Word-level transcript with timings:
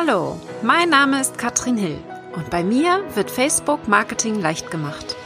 Hallo, 0.00 0.40
mein 0.62 0.90
Name 0.90 1.20
ist 1.20 1.38
Katrin 1.38 1.76
Hill 1.76 1.98
und 2.36 2.50
bei 2.50 2.62
mir 2.62 3.02
wird 3.16 3.32
Facebook 3.32 3.88
Marketing 3.88 4.40
leicht 4.40 4.70
gemacht. 4.70 5.16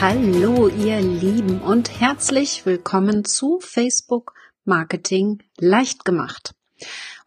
Hallo 0.00 0.68
ihr 0.68 1.00
Lieben 1.00 1.60
und 1.60 2.00
herzlich 2.00 2.66
willkommen 2.66 3.24
zu 3.24 3.58
Facebook 3.58 4.32
Marketing 4.64 5.42
leicht 5.56 6.04
gemacht. 6.04 6.54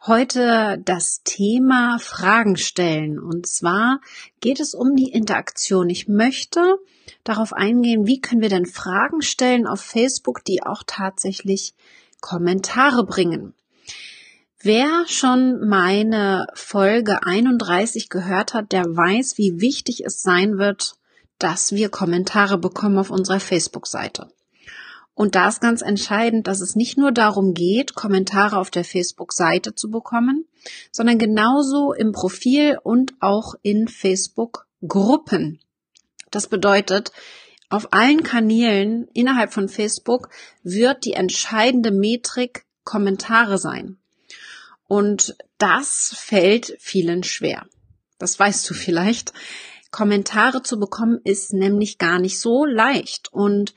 Heute 0.07 0.81
das 0.85 1.21
Thema 1.25 1.99
Fragen 1.99 2.55
stellen 2.55 3.19
und 3.19 3.45
zwar 3.45 3.99
geht 4.39 4.61
es 4.61 4.73
um 4.73 4.95
die 4.95 5.11
Interaktion. 5.11 5.89
Ich 5.89 6.07
möchte 6.07 6.77
darauf 7.23 7.53
eingehen, 7.53 8.07
wie 8.07 8.19
können 8.19 8.41
wir 8.41 8.49
denn 8.49 8.65
Fragen 8.65 9.21
stellen 9.21 9.67
auf 9.67 9.81
Facebook, 9.81 10.43
die 10.45 10.63
auch 10.63 10.83
tatsächlich 10.85 11.73
Kommentare 12.21 13.05
bringen. 13.05 13.53
Wer 14.63 15.05
schon 15.07 15.67
meine 15.67 16.45
Folge 16.53 17.23
31 17.23 18.09
gehört 18.09 18.53
hat, 18.53 18.71
der 18.71 18.85
weiß, 18.85 19.37
wie 19.37 19.59
wichtig 19.59 20.05
es 20.05 20.21
sein 20.21 20.59
wird, 20.59 20.95
dass 21.39 21.71
wir 21.71 21.89
Kommentare 21.89 22.59
bekommen 22.59 22.99
auf 22.99 23.09
unserer 23.09 23.39
Facebook-Seite. 23.39 24.27
Und 25.15 25.35
da 25.35 25.49
ist 25.49 25.61
ganz 25.61 25.81
entscheidend, 25.81 26.47
dass 26.47 26.61
es 26.61 26.75
nicht 26.75 26.97
nur 26.97 27.11
darum 27.11 27.53
geht, 27.53 27.95
Kommentare 27.95 28.57
auf 28.57 28.69
der 28.69 28.83
Facebook-Seite 28.83 29.75
zu 29.75 29.89
bekommen, 29.89 30.45
sondern 30.91 31.17
genauso 31.17 31.93
im 31.93 32.11
Profil 32.11 32.77
und 32.83 33.13
auch 33.19 33.55
in 33.61 33.87
Facebook-Gruppen. 33.87 35.59
Das 36.31 36.47
bedeutet, 36.47 37.11
auf 37.69 37.93
allen 37.93 38.23
Kanälen 38.23 39.07
innerhalb 39.13 39.53
von 39.53 39.69
Facebook 39.69 40.29
wird 40.63 41.05
die 41.05 41.13
entscheidende 41.13 41.91
Metrik 41.91 42.65
Kommentare 42.83 43.57
sein. 43.57 43.97
Und 44.87 45.37
das 45.57 46.13
fällt 46.17 46.75
vielen 46.79 47.23
schwer. 47.23 47.65
Das 48.17 48.37
weißt 48.37 48.69
du 48.69 48.73
vielleicht. 48.73 49.33
Kommentare 49.91 50.63
zu 50.63 50.79
bekommen 50.79 51.19
ist 51.23 51.53
nämlich 51.53 51.97
gar 51.97 52.19
nicht 52.19 52.39
so 52.39 52.65
leicht. 52.65 53.31
Und 53.31 53.73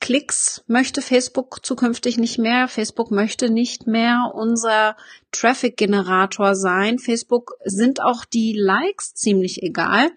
Klicks 0.00 0.62
möchte 0.66 1.02
Facebook 1.02 1.64
zukünftig 1.64 2.18
nicht 2.18 2.38
mehr. 2.38 2.68
Facebook 2.68 3.10
möchte 3.10 3.50
nicht 3.50 3.86
mehr 3.86 4.32
unser 4.34 4.96
Traffic-Generator 5.32 6.54
sein. 6.54 6.98
Facebook 6.98 7.52
sind 7.64 8.02
auch 8.02 8.24
die 8.24 8.52
Likes 8.52 9.14
ziemlich 9.14 9.62
egal. 9.62 10.10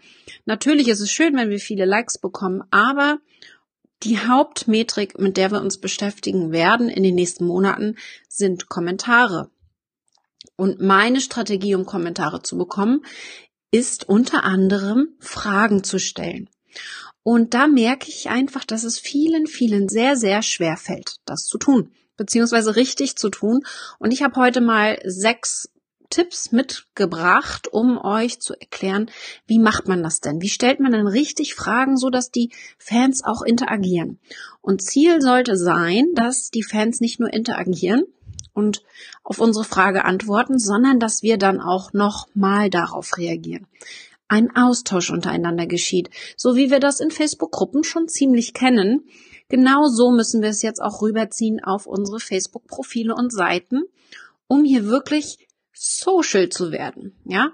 Natürlich 0.45 0.89
ist 0.89 0.99
es 0.99 1.11
schön, 1.11 1.35
wenn 1.35 1.49
wir 1.49 1.59
viele 1.59 1.85
Likes 1.85 2.17
bekommen, 2.17 2.63
aber 2.71 3.19
die 4.03 4.19
Hauptmetrik, 4.19 5.19
mit 5.19 5.37
der 5.37 5.51
wir 5.51 5.61
uns 5.61 5.79
beschäftigen 5.79 6.51
werden 6.51 6.89
in 6.89 7.03
den 7.03 7.15
nächsten 7.15 7.45
Monaten, 7.45 7.95
sind 8.27 8.69
Kommentare. 8.69 9.49
Und 10.55 10.81
meine 10.81 11.21
Strategie, 11.21 11.75
um 11.75 11.85
Kommentare 11.85 12.41
zu 12.41 12.57
bekommen, 12.57 13.03
ist 13.71 14.07
unter 14.07 14.43
anderem 14.43 15.15
Fragen 15.19 15.83
zu 15.83 15.99
stellen. 15.99 16.49
Und 17.31 17.53
da 17.53 17.67
merke 17.67 18.09
ich 18.09 18.31
einfach, 18.31 18.65
dass 18.65 18.83
es 18.83 18.97
vielen, 18.97 19.45
vielen 19.45 19.87
sehr, 19.87 20.15
sehr 20.15 20.41
schwer 20.41 20.77
fällt, 20.77 21.17
das 21.25 21.45
zu 21.45 21.59
tun, 21.59 21.91
beziehungsweise 22.17 22.75
richtig 22.75 23.17
zu 23.17 23.29
tun. 23.29 23.59
Und 23.99 24.09
ich 24.11 24.23
habe 24.23 24.35
heute 24.37 24.61
mal 24.61 24.97
sechs 25.05 25.69
Tipps 26.09 26.51
mitgebracht, 26.51 27.67
um 27.71 27.99
euch 28.03 28.39
zu 28.39 28.59
erklären, 28.59 29.11
wie 29.45 29.59
macht 29.59 29.87
man 29.87 30.01
das 30.01 30.21
denn? 30.21 30.41
Wie 30.41 30.49
stellt 30.49 30.79
man 30.79 30.91
denn 30.91 31.05
richtig 31.05 31.53
Fragen, 31.53 31.97
so 31.97 32.09
dass 32.09 32.31
die 32.31 32.49
Fans 32.79 33.23
auch 33.23 33.43
interagieren? 33.43 34.17
Und 34.61 34.81
Ziel 34.81 35.21
sollte 35.21 35.55
sein, 35.55 36.07
dass 36.15 36.49
die 36.49 36.63
Fans 36.63 36.99
nicht 36.99 37.19
nur 37.19 37.31
interagieren 37.31 38.05
und 38.53 38.81
auf 39.23 39.37
unsere 39.37 39.65
Frage 39.65 40.03
antworten, 40.03 40.57
sondern 40.57 40.99
dass 40.99 41.21
wir 41.21 41.37
dann 41.37 41.61
auch 41.61 41.93
noch 41.93 42.27
mal 42.33 42.71
darauf 42.71 43.19
reagieren 43.19 43.67
ein 44.29 44.55
Austausch 44.55 45.09
untereinander 45.09 45.67
geschieht, 45.67 46.09
so 46.37 46.55
wie 46.55 46.71
wir 46.71 46.79
das 46.79 46.99
in 46.99 47.11
Facebook-Gruppen 47.11 47.83
schon 47.83 48.07
ziemlich 48.07 48.53
kennen. 48.53 49.07
Genau 49.49 49.87
so 49.87 50.11
müssen 50.11 50.41
wir 50.41 50.49
es 50.49 50.61
jetzt 50.61 50.81
auch 50.81 51.01
rüberziehen 51.01 51.61
auf 51.63 51.87
unsere 51.87 52.19
Facebook-Profile 52.19 53.15
und 53.15 53.33
Seiten, 53.33 53.83
um 54.47 54.63
hier 54.63 54.85
wirklich 54.85 55.49
social 55.73 56.49
zu 56.49 56.71
werden. 56.71 57.15
Ja, 57.25 57.51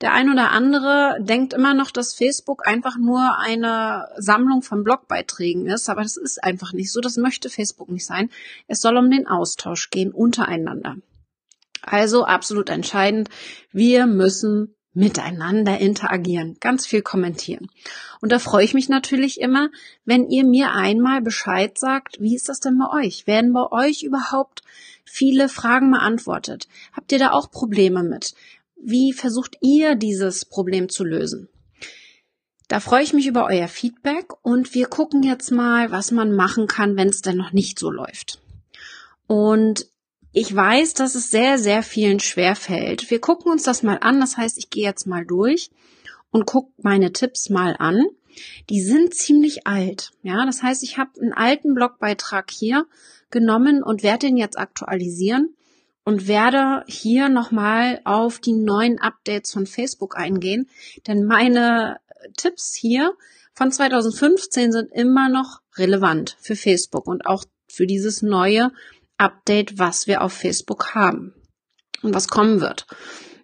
der 0.00 0.12
ein 0.12 0.30
oder 0.30 0.50
andere 0.50 1.18
denkt 1.20 1.52
immer 1.52 1.72
noch, 1.72 1.92
dass 1.92 2.14
Facebook 2.14 2.66
einfach 2.66 2.98
nur 2.98 3.38
eine 3.38 4.08
Sammlung 4.16 4.62
von 4.62 4.82
Blogbeiträgen 4.82 5.66
ist, 5.66 5.88
aber 5.88 6.02
das 6.02 6.16
ist 6.16 6.42
einfach 6.42 6.72
nicht 6.72 6.92
so. 6.92 7.00
Das 7.00 7.16
möchte 7.16 7.48
Facebook 7.48 7.88
nicht 7.88 8.06
sein. 8.06 8.28
Es 8.66 8.80
soll 8.80 8.96
um 8.96 9.10
den 9.10 9.26
Austausch 9.26 9.90
gehen 9.90 10.10
untereinander. 10.10 10.96
Also 11.82 12.24
absolut 12.24 12.70
entscheidend. 12.70 13.28
Wir 13.72 14.06
müssen 14.06 14.74
miteinander 14.92 15.78
interagieren, 15.78 16.56
ganz 16.60 16.86
viel 16.86 17.02
kommentieren. 17.02 17.70
Und 18.20 18.32
da 18.32 18.38
freue 18.38 18.64
ich 18.64 18.74
mich 18.74 18.88
natürlich 18.88 19.40
immer, 19.40 19.70
wenn 20.04 20.28
ihr 20.28 20.44
mir 20.44 20.72
einmal 20.72 21.22
Bescheid 21.22 21.78
sagt, 21.78 22.20
wie 22.20 22.34
ist 22.34 22.48
das 22.48 22.60
denn 22.60 22.78
bei 22.78 23.04
euch? 23.04 23.26
Werden 23.26 23.52
bei 23.52 23.70
euch 23.70 24.02
überhaupt 24.02 24.62
viele 25.04 25.48
Fragen 25.48 25.92
beantwortet? 25.92 26.68
Habt 26.92 27.12
ihr 27.12 27.18
da 27.18 27.30
auch 27.30 27.50
Probleme 27.50 28.02
mit? 28.02 28.34
Wie 28.76 29.12
versucht 29.12 29.56
ihr 29.60 29.94
dieses 29.94 30.44
Problem 30.44 30.88
zu 30.88 31.04
lösen? 31.04 31.48
Da 32.66 32.78
freue 32.78 33.02
ich 33.02 33.12
mich 33.12 33.26
über 33.26 33.46
euer 33.46 33.68
Feedback 33.68 34.32
und 34.42 34.74
wir 34.74 34.86
gucken 34.86 35.22
jetzt 35.22 35.50
mal, 35.50 35.90
was 35.90 36.12
man 36.12 36.32
machen 36.32 36.68
kann, 36.68 36.96
wenn 36.96 37.08
es 37.08 37.20
denn 37.20 37.36
noch 37.36 37.52
nicht 37.52 37.78
so 37.78 37.90
läuft. 37.90 38.40
Und 39.26 39.86
ich 40.32 40.54
weiß, 40.54 40.94
dass 40.94 41.14
es 41.14 41.30
sehr, 41.30 41.58
sehr 41.58 41.82
vielen 41.82 42.20
schwer 42.20 42.54
fällt. 42.54 43.10
Wir 43.10 43.20
gucken 43.20 43.50
uns 43.50 43.64
das 43.64 43.82
mal 43.82 43.98
an. 44.00 44.20
Das 44.20 44.36
heißt, 44.36 44.58
ich 44.58 44.70
gehe 44.70 44.84
jetzt 44.84 45.06
mal 45.06 45.24
durch 45.24 45.70
und 46.30 46.46
gucke 46.46 46.72
meine 46.82 47.12
Tipps 47.12 47.50
mal 47.50 47.74
an. 47.78 48.06
Die 48.68 48.80
sind 48.80 49.14
ziemlich 49.14 49.66
alt. 49.66 50.12
Ja, 50.22 50.46
das 50.46 50.62
heißt, 50.62 50.82
ich 50.84 50.98
habe 50.98 51.20
einen 51.20 51.32
alten 51.32 51.74
Blogbeitrag 51.74 52.50
hier 52.50 52.86
genommen 53.30 53.82
und 53.82 54.02
werde 54.02 54.26
den 54.26 54.36
jetzt 54.36 54.58
aktualisieren 54.58 55.54
und 56.04 56.28
werde 56.28 56.84
hier 56.86 57.28
nochmal 57.28 58.00
auf 58.04 58.38
die 58.38 58.52
neuen 58.52 59.00
Updates 59.00 59.52
von 59.52 59.66
Facebook 59.66 60.16
eingehen. 60.16 60.68
Denn 61.06 61.24
meine 61.24 61.98
Tipps 62.36 62.74
hier 62.74 63.12
von 63.52 63.72
2015 63.72 64.72
sind 64.72 64.92
immer 64.92 65.28
noch 65.28 65.60
relevant 65.76 66.36
für 66.40 66.56
Facebook 66.56 67.06
und 67.06 67.26
auch 67.26 67.44
für 67.68 67.86
dieses 67.86 68.22
neue 68.22 68.72
Update, 69.20 69.78
was 69.78 70.06
wir 70.06 70.22
auf 70.22 70.32
Facebook 70.32 70.94
haben 70.94 71.34
und 72.02 72.14
was 72.14 72.28
kommen 72.28 72.60
wird. 72.60 72.86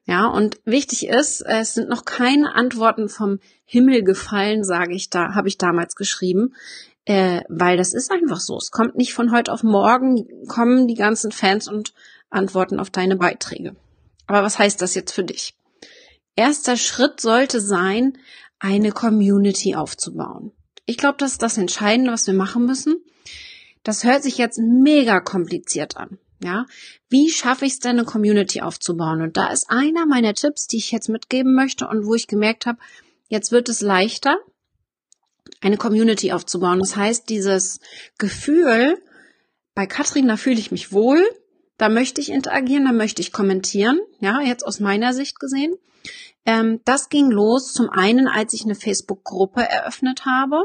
Ja, 0.06 0.26
und 0.26 0.60
wichtig 0.64 1.08
ist, 1.08 1.40
es 1.42 1.74
sind 1.74 1.88
noch 1.88 2.04
keine 2.04 2.54
Antworten 2.54 3.08
vom 3.08 3.40
Himmel 3.64 4.04
gefallen, 4.04 4.62
sage 4.62 4.94
ich 4.94 5.10
da, 5.10 5.34
habe 5.34 5.48
ich 5.48 5.58
damals 5.58 5.96
geschrieben, 5.96 6.54
äh, 7.04 7.42
weil 7.48 7.76
das 7.76 7.92
ist 7.92 8.12
einfach 8.12 8.40
so. 8.40 8.56
Es 8.56 8.70
kommt 8.70 8.96
nicht 8.96 9.14
von 9.14 9.32
heute 9.32 9.52
auf 9.52 9.64
morgen, 9.64 10.46
kommen 10.46 10.86
die 10.86 10.94
ganzen 10.94 11.32
Fans 11.32 11.66
und 11.66 11.92
antworten 12.30 12.78
auf 12.78 12.90
deine 12.90 13.16
Beiträge. 13.16 13.74
Aber 14.28 14.42
was 14.42 14.58
heißt 14.58 14.80
das 14.80 14.94
jetzt 14.94 15.12
für 15.12 15.24
dich? 15.24 15.56
Erster 16.36 16.76
Schritt 16.76 17.20
sollte 17.20 17.60
sein, 17.60 18.18
eine 18.58 18.92
Community 18.92 19.74
aufzubauen. 19.74 20.52
Ich 20.84 20.98
glaube, 20.98 21.16
das 21.18 21.32
ist 21.32 21.42
das 21.42 21.58
Entscheidende, 21.58 22.12
was 22.12 22.26
wir 22.26 22.34
machen 22.34 22.64
müssen. 22.64 22.96
Das 23.86 24.02
hört 24.02 24.24
sich 24.24 24.36
jetzt 24.36 24.58
mega 24.58 25.20
kompliziert 25.20 25.96
an. 25.96 26.18
Ja, 26.42 26.66
wie 27.08 27.30
schaffe 27.30 27.66
ich 27.66 27.74
es 27.74 27.78
denn, 27.78 27.92
eine 27.92 28.04
Community 28.04 28.60
aufzubauen? 28.60 29.22
Und 29.22 29.36
da 29.36 29.46
ist 29.46 29.70
einer 29.70 30.06
meiner 30.06 30.34
Tipps, 30.34 30.66
die 30.66 30.78
ich 30.78 30.90
jetzt 30.90 31.08
mitgeben 31.08 31.54
möchte 31.54 31.86
und 31.86 32.04
wo 32.04 32.14
ich 32.16 32.26
gemerkt 32.26 32.66
habe, 32.66 32.80
jetzt 33.28 33.52
wird 33.52 33.68
es 33.68 33.82
leichter, 33.82 34.38
eine 35.60 35.76
Community 35.76 36.32
aufzubauen. 36.32 36.80
Das 36.80 36.96
heißt, 36.96 37.28
dieses 37.28 37.78
Gefühl, 38.18 39.00
bei 39.76 39.86
Katrin, 39.86 40.26
da 40.26 40.36
fühle 40.36 40.58
ich 40.58 40.72
mich 40.72 40.90
wohl, 40.90 41.22
da 41.78 41.88
möchte 41.88 42.20
ich 42.20 42.30
interagieren, 42.30 42.86
da 42.86 42.92
möchte 42.92 43.22
ich 43.22 43.30
kommentieren, 43.30 44.00
ja, 44.18 44.40
jetzt 44.40 44.66
aus 44.66 44.80
meiner 44.80 45.14
Sicht 45.14 45.38
gesehen. 45.38 45.74
Ähm, 46.44 46.80
das 46.84 47.08
ging 47.08 47.30
los 47.30 47.72
zum 47.72 47.88
einen, 47.88 48.26
als 48.26 48.52
ich 48.52 48.64
eine 48.64 48.74
Facebook-Gruppe 48.74 49.62
eröffnet 49.62 50.26
habe 50.26 50.64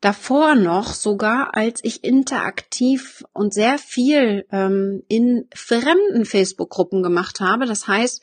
davor 0.00 0.54
noch 0.54 0.94
sogar, 0.94 1.54
als 1.54 1.80
ich 1.82 2.04
interaktiv 2.04 3.24
und 3.32 3.52
sehr 3.52 3.78
viel 3.78 4.46
ähm, 4.50 5.02
in 5.08 5.46
fremden 5.54 6.24
Facebook-Gruppen 6.24 7.02
gemacht 7.02 7.40
habe. 7.40 7.66
Das 7.66 7.86
heißt, 7.86 8.22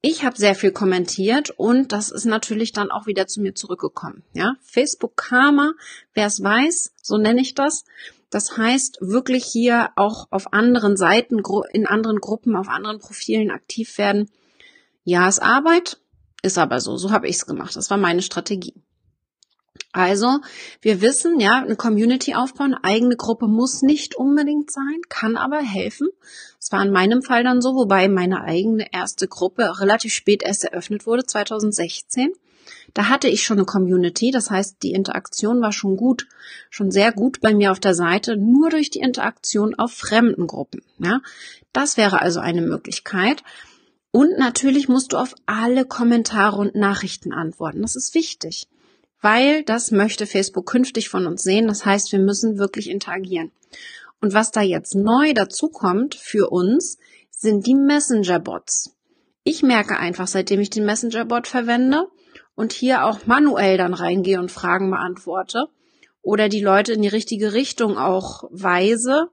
ich 0.00 0.24
habe 0.24 0.36
sehr 0.36 0.54
viel 0.54 0.70
kommentiert 0.70 1.50
und 1.50 1.92
das 1.92 2.10
ist 2.10 2.24
natürlich 2.24 2.72
dann 2.72 2.90
auch 2.90 3.06
wieder 3.06 3.26
zu 3.26 3.40
mir 3.40 3.54
zurückgekommen. 3.54 4.22
Ja, 4.32 4.54
Facebook 4.62 5.16
Karma, 5.16 5.72
wer 6.14 6.26
es 6.26 6.42
weiß, 6.42 6.92
so 7.02 7.18
nenne 7.18 7.40
ich 7.40 7.54
das. 7.54 7.84
Das 8.30 8.56
heißt, 8.56 8.98
wirklich 9.00 9.44
hier 9.44 9.90
auch 9.96 10.28
auf 10.30 10.52
anderen 10.52 10.96
Seiten, 10.96 11.42
in 11.72 11.86
anderen 11.86 12.18
Gruppen, 12.18 12.56
auf 12.56 12.68
anderen 12.68 13.00
Profilen 13.00 13.50
aktiv 13.50 13.98
werden. 13.98 14.30
Ja, 15.02 15.26
es 15.26 15.38
Arbeit, 15.38 15.98
ist 16.42 16.58
aber 16.58 16.80
so. 16.80 16.96
So 16.96 17.10
habe 17.10 17.26
ich 17.26 17.36
es 17.36 17.46
gemacht. 17.46 17.74
Das 17.74 17.90
war 17.90 17.96
meine 17.96 18.22
Strategie. 18.22 18.74
Also, 19.92 20.40
wir 20.82 21.00
wissen, 21.00 21.40
ja, 21.40 21.62
eine 21.62 21.76
Community 21.76 22.34
aufbauen, 22.34 22.74
eigene 22.74 23.16
Gruppe 23.16 23.48
muss 23.48 23.82
nicht 23.82 24.16
unbedingt 24.16 24.70
sein, 24.70 25.00
kann 25.08 25.36
aber 25.36 25.58
helfen. 25.58 26.08
Es 26.60 26.70
war 26.72 26.84
in 26.84 26.92
meinem 26.92 27.22
Fall 27.22 27.42
dann 27.42 27.62
so, 27.62 27.74
wobei 27.74 28.08
meine 28.08 28.42
eigene 28.42 28.92
erste 28.92 29.28
Gruppe 29.28 29.80
relativ 29.80 30.12
spät 30.12 30.42
erst 30.42 30.64
eröffnet 30.64 31.06
wurde, 31.06 31.24
2016. 31.24 32.32
Da 32.92 33.08
hatte 33.08 33.28
ich 33.28 33.42
schon 33.42 33.58
eine 33.58 33.64
Community, 33.64 34.30
das 34.30 34.50
heißt, 34.50 34.82
die 34.82 34.92
Interaktion 34.92 35.60
war 35.60 35.72
schon 35.72 35.96
gut, 35.96 36.26
schon 36.70 36.90
sehr 36.90 37.12
gut 37.12 37.40
bei 37.40 37.54
mir 37.54 37.72
auf 37.72 37.80
der 37.80 37.94
Seite, 37.94 38.36
nur 38.36 38.70
durch 38.70 38.90
die 38.90 39.00
Interaktion 39.00 39.74
auf 39.74 39.92
fremden 39.92 40.46
Gruppen. 40.46 40.82
Ja, 40.98 41.20
das 41.72 41.96
wäre 41.96 42.20
also 42.20 42.40
eine 42.40 42.62
Möglichkeit. 42.62 43.42
Und 44.10 44.38
natürlich 44.38 44.88
musst 44.88 45.12
du 45.12 45.16
auf 45.16 45.34
alle 45.46 45.84
Kommentare 45.84 46.56
und 46.56 46.74
Nachrichten 46.74 47.32
antworten. 47.32 47.82
Das 47.82 47.96
ist 47.96 48.14
wichtig 48.14 48.68
weil 49.20 49.62
das 49.64 49.90
möchte 49.90 50.26
Facebook 50.26 50.66
künftig 50.66 51.08
von 51.08 51.26
uns 51.26 51.42
sehen. 51.42 51.66
Das 51.66 51.84
heißt, 51.84 52.12
wir 52.12 52.20
müssen 52.20 52.58
wirklich 52.58 52.88
interagieren. 52.88 53.50
Und 54.20 54.34
was 54.34 54.50
da 54.50 54.62
jetzt 54.62 54.94
neu 54.94 55.32
dazu 55.32 55.68
kommt 55.68 56.14
für 56.14 56.50
uns, 56.50 56.98
sind 57.30 57.66
die 57.66 57.74
Messenger-Bots. 57.74 58.96
Ich 59.44 59.62
merke 59.62 59.98
einfach, 59.98 60.26
seitdem 60.26 60.60
ich 60.60 60.70
den 60.70 60.84
Messenger-Bot 60.84 61.46
verwende 61.46 62.08
und 62.54 62.72
hier 62.72 63.04
auch 63.04 63.26
manuell 63.26 63.78
dann 63.78 63.94
reingehe 63.94 64.40
und 64.40 64.50
Fragen 64.50 64.90
beantworte 64.90 65.66
oder 66.22 66.48
die 66.48 66.60
Leute 66.60 66.92
in 66.92 67.02
die 67.02 67.08
richtige 67.08 67.52
Richtung 67.52 67.96
auch 67.96 68.44
weise, 68.50 69.28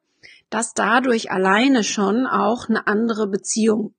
dass 0.49 0.73
dadurch 0.73 1.31
alleine 1.31 1.83
schon 1.83 2.27
auch 2.27 2.69
eine 2.69 2.87
andere 2.87 3.27
Beziehung 3.27 3.95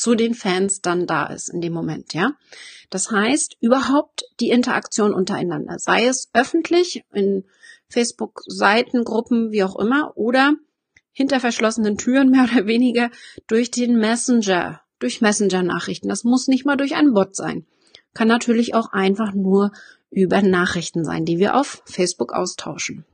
zu 0.00 0.14
den 0.14 0.32
Fans 0.32 0.80
dann 0.80 1.06
da 1.06 1.26
ist 1.26 1.50
in 1.50 1.60
dem 1.60 1.74
Moment, 1.74 2.14
ja. 2.14 2.32
Das 2.88 3.10
heißt, 3.10 3.58
überhaupt 3.60 4.24
die 4.40 4.48
Interaktion 4.48 5.12
untereinander, 5.12 5.78
sei 5.78 6.06
es 6.06 6.30
öffentlich 6.32 7.04
in 7.12 7.44
Facebook-Seiten, 7.90 9.04
Gruppen, 9.04 9.50
wie 9.50 9.62
auch 9.62 9.76
immer, 9.76 10.16
oder 10.16 10.54
hinter 11.12 11.38
verschlossenen 11.38 11.98
Türen 11.98 12.30
mehr 12.30 12.44
oder 12.44 12.66
weniger 12.66 13.10
durch 13.46 13.70
den 13.70 13.98
Messenger, 13.98 14.80
durch 15.00 15.20
Messenger-Nachrichten. 15.20 16.08
Das 16.08 16.24
muss 16.24 16.48
nicht 16.48 16.64
mal 16.64 16.76
durch 16.76 16.94
einen 16.94 17.12
Bot 17.12 17.36
sein. 17.36 17.66
Kann 18.14 18.28
natürlich 18.28 18.74
auch 18.74 18.92
einfach 18.92 19.34
nur 19.34 19.70
über 20.10 20.40
Nachrichten 20.40 21.04
sein, 21.04 21.26
die 21.26 21.38
wir 21.38 21.54
auf 21.54 21.82
Facebook 21.84 22.32
austauschen. 22.32 23.04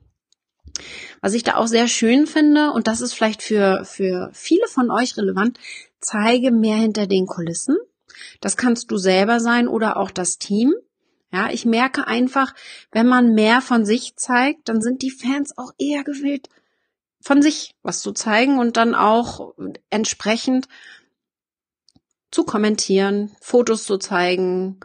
Was 1.21 1.35
ich 1.35 1.43
da 1.43 1.57
auch 1.57 1.67
sehr 1.67 1.89
schön 1.89 2.27
finde, 2.27 2.73
und 2.73 2.87
das 2.87 3.01
ist 3.01 3.15
vielleicht 3.15 3.43
für, 3.43 3.85
für 3.85 4.31
viele 4.33 4.67
von 4.69 4.91
euch 4.91 5.17
relevant, 5.17 5.59
zeige 6.01 6.51
mehr 6.51 6.77
hinter 6.77 7.07
den 7.07 7.27
Kulissen. 7.27 7.77
Das 8.41 8.57
kannst 8.57 8.91
du 8.91 8.97
selber 8.97 9.41
sein 9.41 9.69
oder 9.69 9.97
auch 9.97 10.11
das 10.11 10.39
Team. 10.39 10.75
Ja, 11.33 11.51
ich 11.51 11.65
merke 11.65 12.07
einfach, 12.07 12.55
wenn 12.93 13.07
man 13.07 13.35
mehr 13.35 13.61
von 13.61 13.85
sich 13.85 14.17
zeigt, 14.17 14.69
dann 14.69 14.81
sind 14.81 15.03
die 15.03 15.11
Fans 15.11 15.57
auch 15.59 15.73
eher 15.79 16.05
gewillt, 16.05 16.49
von 17.21 17.43
sich 17.43 17.75
was 17.83 18.01
zu 18.01 18.13
zeigen 18.13 18.59
und 18.59 18.77
dann 18.77 18.95
auch 18.95 19.55
entsprechend 19.91 20.69
zu 22.31 22.45
kommentieren, 22.45 23.35
Fotos 23.41 23.85
zu 23.85 23.99
zeigen, 23.99 24.79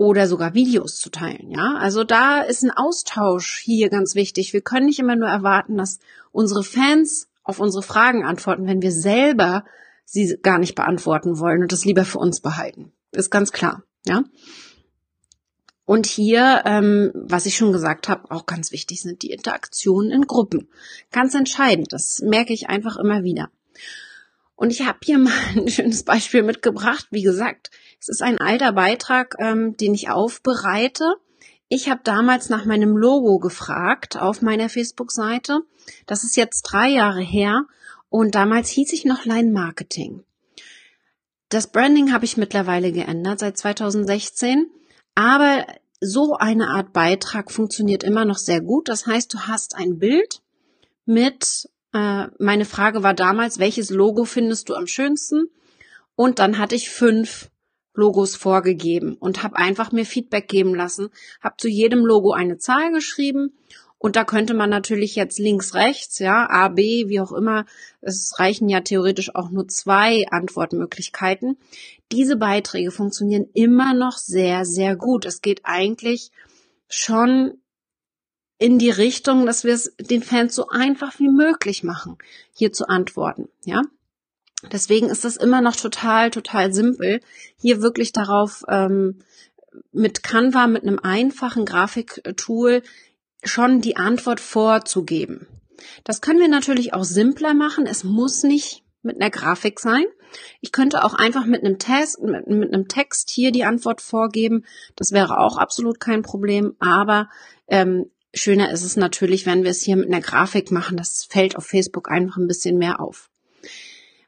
oder 0.00 0.26
sogar 0.26 0.54
Videos 0.54 0.96
zu 0.96 1.10
teilen, 1.10 1.50
ja. 1.50 1.74
Also 1.78 2.04
da 2.04 2.40
ist 2.40 2.62
ein 2.62 2.70
Austausch 2.70 3.60
hier 3.62 3.90
ganz 3.90 4.14
wichtig. 4.14 4.54
Wir 4.54 4.62
können 4.62 4.86
nicht 4.86 4.98
immer 4.98 5.14
nur 5.14 5.28
erwarten, 5.28 5.76
dass 5.76 5.98
unsere 6.32 6.64
Fans 6.64 7.28
auf 7.44 7.60
unsere 7.60 7.82
Fragen 7.82 8.24
antworten, 8.24 8.66
wenn 8.66 8.80
wir 8.80 8.92
selber 8.92 9.62
sie 10.06 10.38
gar 10.42 10.58
nicht 10.58 10.74
beantworten 10.74 11.38
wollen 11.38 11.60
und 11.60 11.70
das 11.70 11.84
lieber 11.84 12.06
für 12.06 12.16
uns 12.18 12.40
behalten. 12.40 12.92
Ist 13.12 13.30
ganz 13.30 13.52
klar, 13.52 13.82
ja. 14.06 14.24
Und 15.84 16.06
hier, 16.06 16.62
ähm, 16.64 17.10
was 17.12 17.44
ich 17.44 17.58
schon 17.58 17.72
gesagt 17.72 18.08
habe, 18.08 18.30
auch 18.30 18.46
ganz 18.46 18.72
wichtig 18.72 19.02
sind 19.02 19.20
die 19.20 19.32
Interaktionen 19.32 20.12
in 20.12 20.22
Gruppen. 20.22 20.70
Ganz 21.10 21.34
entscheidend. 21.34 21.88
Das 21.90 22.22
merke 22.24 22.54
ich 22.54 22.70
einfach 22.70 22.96
immer 22.96 23.22
wieder. 23.22 23.50
Und 24.60 24.72
ich 24.72 24.86
habe 24.86 24.98
hier 25.02 25.18
mal 25.18 25.32
ein 25.56 25.68
schönes 25.68 26.02
Beispiel 26.02 26.42
mitgebracht. 26.42 27.06
Wie 27.10 27.22
gesagt, 27.22 27.70
es 27.98 28.10
ist 28.10 28.22
ein 28.22 28.38
alter 28.38 28.72
Beitrag, 28.72 29.34
ähm, 29.38 29.74
den 29.78 29.94
ich 29.94 30.10
aufbereite. 30.10 31.14
Ich 31.68 31.88
habe 31.88 32.02
damals 32.04 32.50
nach 32.50 32.66
meinem 32.66 32.94
Logo 32.94 33.38
gefragt 33.38 34.18
auf 34.18 34.42
meiner 34.42 34.68
Facebook-Seite. 34.68 35.60
Das 36.06 36.24
ist 36.24 36.36
jetzt 36.36 36.62
drei 36.62 36.90
Jahre 36.90 37.22
her 37.22 37.64
und 38.10 38.34
damals 38.34 38.68
hieß 38.68 38.92
ich 38.92 39.06
noch 39.06 39.24
Line 39.24 39.50
Marketing. 39.50 40.24
Das 41.48 41.68
Branding 41.68 42.12
habe 42.12 42.26
ich 42.26 42.36
mittlerweile 42.36 42.92
geändert 42.92 43.38
seit 43.38 43.56
2016, 43.56 44.70
aber 45.14 45.64
so 46.02 46.34
eine 46.34 46.68
Art 46.68 46.92
Beitrag 46.92 47.50
funktioniert 47.50 48.04
immer 48.04 48.26
noch 48.26 48.38
sehr 48.38 48.60
gut. 48.60 48.90
Das 48.90 49.06
heißt, 49.06 49.32
du 49.32 49.38
hast 49.40 49.74
ein 49.74 49.98
Bild 49.98 50.42
mit 51.06 51.70
äh, 51.92 52.26
meine 52.38 52.64
Frage 52.64 53.02
war 53.02 53.14
damals, 53.14 53.58
welches 53.58 53.90
Logo 53.90 54.24
findest 54.24 54.68
du 54.68 54.74
am 54.74 54.86
schönsten? 54.86 55.44
Und 56.14 56.38
dann 56.38 56.58
hatte 56.58 56.74
ich 56.74 56.90
fünf 56.90 57.50
Logos 57.94 58.36
vorgegeben 58.36 59.14
und 59.14 59.42
habe 59.42 59.56
einfach 59.56 59.92
mir 59.92 60.04
Feedback 60.04 60.48
geben 60.48 60.74
lassen, 60.74 61.08
habe 61.40 61.56
zu 61.58 61.68
jedem 61.68 62.04
Logo 62.04 62.32
eine 62.32 62.58
Zahl 62.58 62.92
geschrieben 62.92 63.52
und 64.02 64.16
da 64.16 64.24
könnte 64.24 64.54
man 64.54 64.70
natürlich 64.70 65.14
jetzt 65.14 65.38
links, 65.38 65.74
rechts, 65.74 66.20
ja, 66.20 66.48
A, 66.48 66.68
B, 66.68 67.08
wie 67.08 67.20
auch 67.20 67.32
immer, 67.32 67.66
es 68.00 68.32
reichen 68.38 68.70
ja 68.70 68.80
theoretisch 68.80 69.34
auch 69.34 69.50
nur 69.50 69.68
zwei 69.68 70.24
Antwortmöglichkeiten. 70.30 71.58
Diese 72.10 72.36
Beiträge 72.36 72.92
funktionieren 72.92 73.50
immer 73.52 73.92
noch 73.92 74.16
sehr, 74.16 74.64
sehr 74.64 74.96
gut. 74.96 75.26
Es 75.26 75.42
geht 75.42 75.60
eigentlich 75.64 76.30
schon 76.88 77.59
in 78.60 78.78
die 78.78 78.90
Richtung, 78.90 79.46
dass 79.46 79.64
wir 79.64 79.72
es 79.74 79.96
den 79.98 80.22
Fans 80.22 80.54
so 80.54 80.68
einfach 80.68 81.18
wie 81.18 81.30
möglich 81.30 81.82
machen, 81.82 82.18
hier 82.52 82.72
zu 82.72 82.88
antworten, 82.88 83.48
ja. 83.64 83.82
Deswegen 84.70 85.08
ist 85.08 85.24
das 85.24 85.38
immer 85.38 85.62
noch 85.62 85.74
total, 85.74 86.30
total 86.30 86.74
simpel, 86.74 87.20
hier 87.56 87.80
wirklich 87.80 88.12
darauf 88.12 88.62
ähm, 88.68 89.20
mit 89.90 90.22
Canva, 90.22 90.66
mit 90.66 90.82
einem 90.82 90.98
einfachen 91.02 91.64
Grafiktool 91.64 92.82
schon 93.42 93.80
die 93.80 93.96
Antwort 93.96 94.38
vorzugeben. 94.38 95.46
Das 96.04 96.20
können 96.20 96.40
wir 96.40 96.48
natürlich 96.48 96.92
auch 96.92 97.04
simpler 97.04 97.54
machen. 97.54 97.86
Es 97.86 98.04
muss 98.04 98.42
nicht 98.42 98.82
mit 99.02 99.16
einer 99.16 99.30
Grafik 99.30 99.80
sein. 99.80 100.04
Ich 100.60 100.72
könnte 100.72 101.04
auch 101.04 101.14
einfach 101.14 101.46
mit 101.46 101.64
einem 101.64 101.78
Test, 101.78 102.20
mit, 102.20 102.46
mit 102.46 102.74
einem 102.74 102.88
Text 102.88 103.30
hier 103.30 103.52
die 103.52 103.64
Antwort 103.64 104.02
vorgeben. 104.02 104.66
Das 104.94 105.12
wäre 105.12 105.38
auch 105.38 105.56
absolut 105.56 106.00
kein 106.00 106.20
Problem. 106.20 106.76
Aber 106.80 107.30
ähm, 107.66 108.10
Schöner 108.32 108.70
ist 108.70 108.84
es 108.84 108.96
natürlich, 108.96 109.46
wenn 109.46 109.64
wir 109.64 109.70
es 109.70 109.82
hier 109.82 109.96
mit 109.96 110.06
einer 110.06 110.20
Grafik 110.20 110.70
machen. 110.70 110.96
Das 110.96 111.24
fällt 111.28 111.56
auf 111.56 111.66
Facebook 111.66 112.10
einfach 112.10 112.36
ein 112.36 112.46
bisschen 112.46 112.78
mehr 112.78 113.00
auf. 113.00 113.28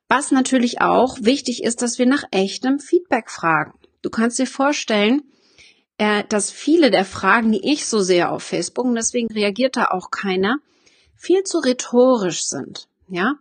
Was 0.09 0.30
natürlich 0.30 0.80
auch 0.80 1.18
wichtig 1.21 1.62
ist, 1.62 1.82
dass 1.82 1.99
wir 1.99 2.06
nach 2.06 2.25
echtem 2.32 2.80
Feedback 2.80 3.30
fragen. 3.30 3.73
Du 4.02 4.11
kannst 4.11 4.38
dir 4.38 4.47
vorstellen, 4.47 5.23
äh, 5.99 6.25
dass 6.28 6.50
viele 6.50 6.90
der 6.90 7.04
Fragen, 7.04 7.52
die 7.52 7.73
ich 7.73 7.87
so 7.87 8.00
sehe 8.00 8.28
auf 8.28 8.42
Facebook, 8.42 8.85
und 8.85 8.97
deswegen 8.97 9.32
reagiert 9.32 9.76
da 9.76 9.87
auch 9.87 10.11
keiner, 10.11 10.59
viel 11.16 11.44
zu 11.44 11.59
rhetorisch 11.59 12.44
sind. 12.44 12.88
Ja, 13.09 13.37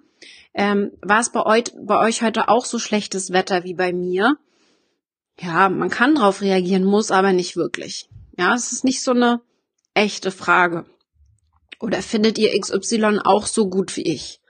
ähm, 0.53 0.91
war 1.01 1.19
es 1.19 1.31
bei 1.31 1.45
euch, 1.45 1.65
bei 1.81 1.97
euch 1.97 2.21
heute 2.21 2.49
auch 2.49 2.65
so 2.65 2.77
schlechtes 2.77 3.31
Wetter 3.31 3.63
wie 3.63 3.73
bei 3.73 3.91
mir? 3.91 4.37
Ja, 5.39 5.69
man 5.69 5.89
kann 5.89 6.15
darauf 6.15 6.41
reagieren, 6.41 6.83
muss 6.83 7.09
aber 7.09 7.33
nicht 7.33 7.55
wirklich. 7.55 8.09
Ja, 8.37 8.53
es 8.53 8.71
ist 8.71 8.83
nicht 8.83 9.01
so 9.01 9.11
eine 9.11 9.41
echte 9.93 10.31
Frage. 10.31 10.85
Oder 11.79 12.01
findet 12.01 12.37
ihr 12.37 12.59
XY 12.59 13.19
auch 13.23 13.47
so 13.47 13.69
gut 13.69 13.95
wie 13.97 14.03
ich? 14.03 14.41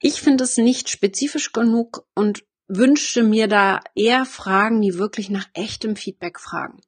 Ich 0.00 0.20
finde 0.20 0.44
es 0.44 0.56
nicht 0.56 0.88
spezifisch 0.88 1.52
genug 1.52 2.06
und 2.14 2.44
wünsche 2.68 3.22
mir 3.22 3.48
da 3.48 3.80
eher 3.94 4.24
Fragen, 4.24 4.80
die 4.80 4.98
wirklich 4.98 5.30
nach 5.30 5.46
echtem 5.54 5.96
Feedback 5.96 6.38
fragen. 6.38 6.80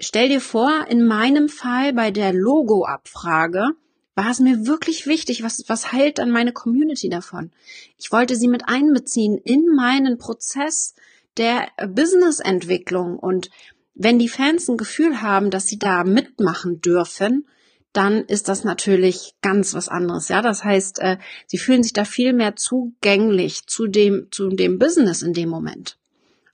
Stell 0.00 0.28
dir 0.28 0.40
vor, 0.40 0.86
in 0.88 1.06
meinem 1.06 1.48
Fall 1.48 1.92
bei 1.92 2.10
der 2.10 2.32
Logo-Abfrage 2.32 3.72
war 4.14 4.30
es 4.30 4.40
mir 4.40 4.66
wirklich 4.66 5.06
wichtig, 5.06 5.42
was, 5.42 5.64
was 5.68 5.92
heilt 5.92 6.18
dann 6.18 6.30
meine 6.30 6.52
Community 6.52 7.08
davon? 7.08 7.52
Ich 7.98 8.10
wollte 8.10 8.34
sie 8.34 8.48
mit 8.48 8.64
einbeziehen 8.66 9.38
in 9.38 9.66
meinen 9.74 10.18
Prozess 10.18 10.94
der 11.36 11.68
Business-Entwicklung 11.86 13.18
und 13.18 13.50
wenn 13.98 14.18
die 14.18 14.28
Fans 14.28 14.68
ein 14.68 14.76
Gefühl 14.76 15.20
haben, 15.20 15.50
dass 15.50 15.66
sie 15.66 15.78
da 15.78 16.04
mitmachen 16.04 16.80
dürfen, 16.80 17.46
dann 17.92 18.24
ist 18.24 18.48
das 18.48 18.62
natürlich 18.64 19.34
ganz 19.42 19.74
was 19.74 19.88
anderes. 19.88 20.28
Ja, 20.28 20.40
das 20.40 20.62
heißt, 20.62 21.00
äh, 21.00 21.18
sie 21.46 21.58
fühlen 21.58 21.82
sich 21.82 21.92
da 21.92 22.04
viel 22.04 22.32
mehr 22.32 22.54
zugänglich 22.54 23.66
zu 23.66 23.88
dem, 23.88 24.28
zu 24.30 24.48
dem 24.50 24.78
Business 24.78 25.22
in 25.22 25.32
dem 25.32 25.48
Moment. 25.48 25.98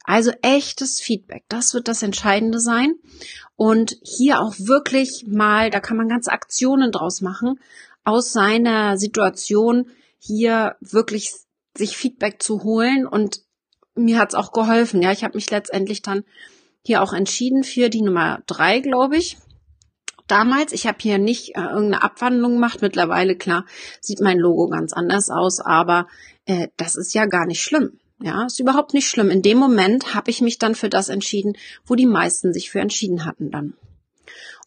Also 0.04 0.32
echtes 0.42 1.00
Feedback, 1.00 1.44
das 1.48 1.74
wird 1.74 1.88
das 1.88 2.02
Entscheidende 2.02 2.60
sein. 2.60 2.94
Und 3.56 3.96
hier 4.02 4.40
auch 4.40 4.54
wirklich 4.58 5.26
mal, 5.26 5.70
da 5.70 5.80
kann 5.80 5.96
man 5.96 6.08
ganze 6.08 6.32
Aktionen 6.32 6.92
draus 6.92 7.20
machen, 7.20 7.60
aus 8.04 8.32
seiner 8.32 8.96
Situation 8.96 9.90
hier 10.18 10.76
wirklich 10.80 11.32
sich 11.76 11.96
Feedback 11.96 12.42
zu 12.42 12.62
holen. 12.62 13.06
Und 13.06 13.42
mir 13.94 14.18
hat's 14.18 14.34
auch 14.34 14.52
geholfen. 14.52 15.02
Ja, 15.02 15.12
ich 15.12 15.24
habe 15.24 15.36
mich 15.36 15.50
letztendlich 15.50 16.00
dann 16.00 16.24
hier 16.84 17.02
auch 17.02 17.12
entschieden 17.12 17.64
für 17.64 17.88
die 17.88 18.02
Nummer 18.02 18.42
drei, 18.46 18.80
glaube 18.80 19.16
ich. 19.16 19.38
Damals, 20.26 20.72
ich 20.72 20.86
habe 20.86 20.98
hier 21.00 21.18
nicht 21.18 21.56
äh, 21.56 21.60
irgendeine 21.60 22.02
Abwandlung 22.02 22.52
gemacht. 22.54 22.82
Mittlerweile, 22.82 23.36
klar, 23.36 23.66
sieht 24.00 24.20
mein 24.20 24.38
Logo 24.38 24.68
ganz 24.68 24.92
anders 24.92 25.28
aus, 25.30 25.60
aber 25.60 26.06
äh, 26.46 26.68
das 26.76 26.94
ist 26.94 27.14
ja 27.14 27.26
gar 27.26 27.46
nicht 27.46 27.62
schlimm. 27.62 27.98
Ja, 28.22 28.46
ist 28.46 28.60
überhaupt 28.60 28.94
nicht 28.94 29.08
schlimm. 29.08 29.30
In 29.30 29.42
dem 29.42 29.58
Moment 29.58 30.14
habe 30.14 30.30
ich 30.30 30.40
mich 30.40 30.58
dann 30.58 30.74
für 30.74 30.88
das 30.88 31.08
entschieden, 31.08 31.56
wo 31.84 31.94
die 31.94 32.06
meisten 32.06 32.52
sich 32.52 32.70
für 32.70 32.80
entschieden 32.80 33.24
hatten 33.24 33.50
dann. 33.50 33.74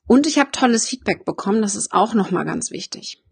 Und 0.06 0.28
ich 0.28 0.38
habe 0.38 0.52
tolles 0.52 0.88
Feedback 0.88 1.26
bekommen, 1.26 1.62
das 1.62 1.76
ist 1.76 1.92
auch 1.92 2.14
nochmal 2.14 2.46
ganz 2.46 2.72
wichtig. 2.72 3.24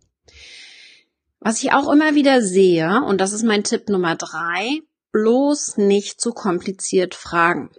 Was 1.39 1.61
ich 1.61 1.73
auch 1.73 1.91
immer 1.91 2.15
wieder 2.15 2.41
sehe, 2.41 3.03
und 3.03 3.21
das 3.21 3.33
ist 3.33 3.43
mein 3.43 3.63
Tipp 3.63 3.87
Nummer 3.87 4.15
drei, 4.15 4.81
bloß 5.11 5.77
nicht 5.77 6.19
zu 6.19 6.31
kompliziert 6.31 7.13
fragen. 7.13 7.69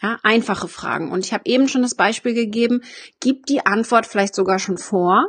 Ja, 0.00 0.18
einfache 0.22 0.68
Fragen. 0.68 1.10
Und 1.10 1.24
ich 1.24 1.32
habe 1.32 1.42
eben 1.46 1.68
schon 1.68 1.82
das 1.82 1.94
Beispiel 1.94 2.34
gegeben, 2.34 2.82
gib 3.20 3.46
die 3.46 3.66
Antwort 3.66 4.06
vielleicht 4.06 4.34
sogar 4.34 4.58
schon 4.58 4.78
vor. 4.78 5.26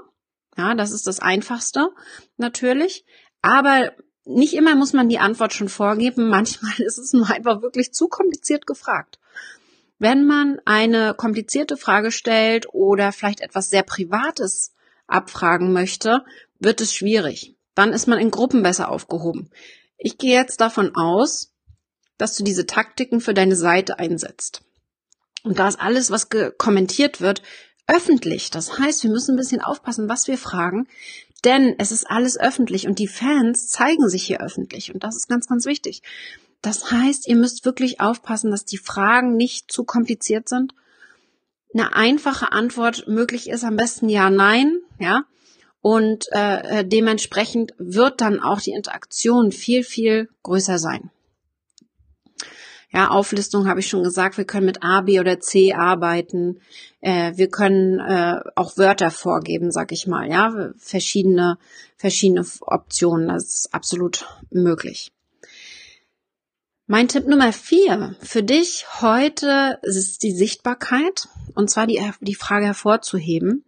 Ja, 0.58 0.76
das 0.76 0.92
ist 0.92 1.08
das 1.08 1.20
Einfachste, 1.20 1.90
natürlich. 2.38 3.06
Aber 3.42 3.94
nicht 4.26 4.54
immer 4.54 4.76
muss 4.76 4.94
man 4.94 5.10
die 5.10 5.20
Antwort 5.20 5.54
schon 5.54 5.70
vorgeben. 5.70 6.28
Manchmal 6.30 6.80
ist 6.80 6.98
es 6.98 7.14
nur 7.14 7.30
einfach 7.30 7.62
wirklich 7.62 7.94
zu 7.94 8.08
kompliziert 8.08 8.68
gefragt. 8.68 9.20
Wenn 9.98 10.26
man 10.26 10.62
eine 10.66 11.14
komplizierte 11.14 11.76
Frage 11.76 12.12
stellt 12.12 12.68
oder 12.72 13.12
vielleicht 13.12 13.42
etwas 13.42 13.70
sehr 13.70 13.84
Privates 13.84 14.74
abfragen 15.08 15.74
möchte, 15.74 16.24
wird 16.60 16.80
es 16.80 16.94
schwierig. 16.94 17.56
Dann 17.76 17.92
ist 17.92 18.08
man 18.08 18.20
in 18.20 18.32
Gruppen 18.32 18.64
besser 18.64 18.90
aufgehoben. 18.90 19.50
Ich 19.98 20.18
gehe 20.18 20.40
jetzt 20.40 20.62
davon 20.62 20.96
aus, 20.96 21.52
dass 22.20 22.36
du 22.36 22.44
diese 22.44 22.68
Taktiken 22.68 23.22
für 23.22 23.34
deine 23.34 23.56
Seite 23.56 23.98
einsetzt. 23.98 24.62
Und 25.44 25.58
da 25.58 25.68
ist 25.68 25.80
alles, 25.80 26.12
was 26.12 26.28
kommentiert 26.58 27.22
wird, 27.22 27.42
öffentlich. 27.88 28.52
Das 28.52 28.78
heißt, 28.78 29.04
wir 29.04 29.10
müssen 29.10 29.34
ein 29.34 29.38
bisschen 29.38 29.62
aufpassen, 29.62 30.10
was 30.10 30.28
wir 30.28 30.38
fragen, 30.38 30.88
denn 31.44 31.76
es 31.80 31.92
ist 31.92 32.10
alles 32.10 32.38
öffentlich 32.38 32.86
und 32.86 33.00
die 33.00 33.08
Fans 33.08 33.70
zeigen 33.70 34.10
sich 34.10 34.24
hier 34.24 34.42
öffentlich 34.42 34.94
und 34.94 35.04
das 35.04 35.16
ist 35.16 35.30
ganz, 35.30 35.48
ganz 35.48 35.66
wichtig. 35.66 36.04
Das 36.62 36.92
heißt, 36.92 37.26
ihr 37.28 37.38
müsst 37.38 37.64
wirklich 37.64 38.02
aufpassen, 38.02 38.52
dass 38.52 38.66
die 38.66 38.78
Fragen 38.78 39.38
nicht 39.38 39.72
zu 39.72 39.86
kompliziert 39.86 40.50
sind. 40.50 40.74
Eine 41.74 41.96
einfache 41.96 42.52
Antwort 42.52 43.08
möglich 43.08 43.50
ist 43.50 43.64
am 43.64 43.78
besten 43.78 44.10
ja, 44.10 44.30
nein, 44.30 44.78
ja. 45.00 45.24
Und 45.82 46.26
äh, 46.34 46.80
äh, 46.80 46.86
dementsprechend 46.86 47.74
wird 47.78 48.20
dann 48.20 48.42
auch 48.42 48.60
die 48.60 48.72
Interaktion 48.72 49.54
viel, 49.54 49.84
viel 49.84 50.28
größer 50.44 50.78
sein. 50.78 51.10
Ja, 52.92 53.10
Auflistung 53.10 53.68
habe 53.68 53.82
ich 53.82 53.88
schon 53.88 54.04
gesagt, 54.04 54.38
wir 54.38 54.46
können 54.46 54.66
mit 54.66 54.82
A, 54.82 55.02
B 55.02 55.20
oder 55.20 55.40
C 55.40 55.74
arbeiten. 55.74 56.60
Äh, 57.02 57.34
wir 57.36 57.50
können 57.50 58.00
äh, 58.00 58.40
auch 58.56 58.78
Wörter 58.78 59.12
vorgeben, 59.12 59.72
sag 59.72 59.92
ich 59.92 60.08
mal, 60.08 60.28
ja, 60.28 60.72
verschiedene, 60.78 61.60
verschiedene 61.98 62.46
Optionen. 62.62 63.28
Das 63.28 63.44
ist 63.44 63.74
absolut 63.74 64.26
möglich. 64.50 65.12
Mein 66.88 67.08
Tipp 67.08 67.28
Nummer 67.28 67.54
vier 67.54 68.16
für 68.20 68.42
dich 68.42 68.88
heute 69.00 69.78
ist 69.84 70.24
die 70.24 70.32
Sichtbarkeit 70.32 71.28
und 71.54 71.70
zwar 71.70 71.86
die, 71.86 72.02
die 72.22 72.34
Frage 72.34 72.66
hervorzuheben. 72.66 73.64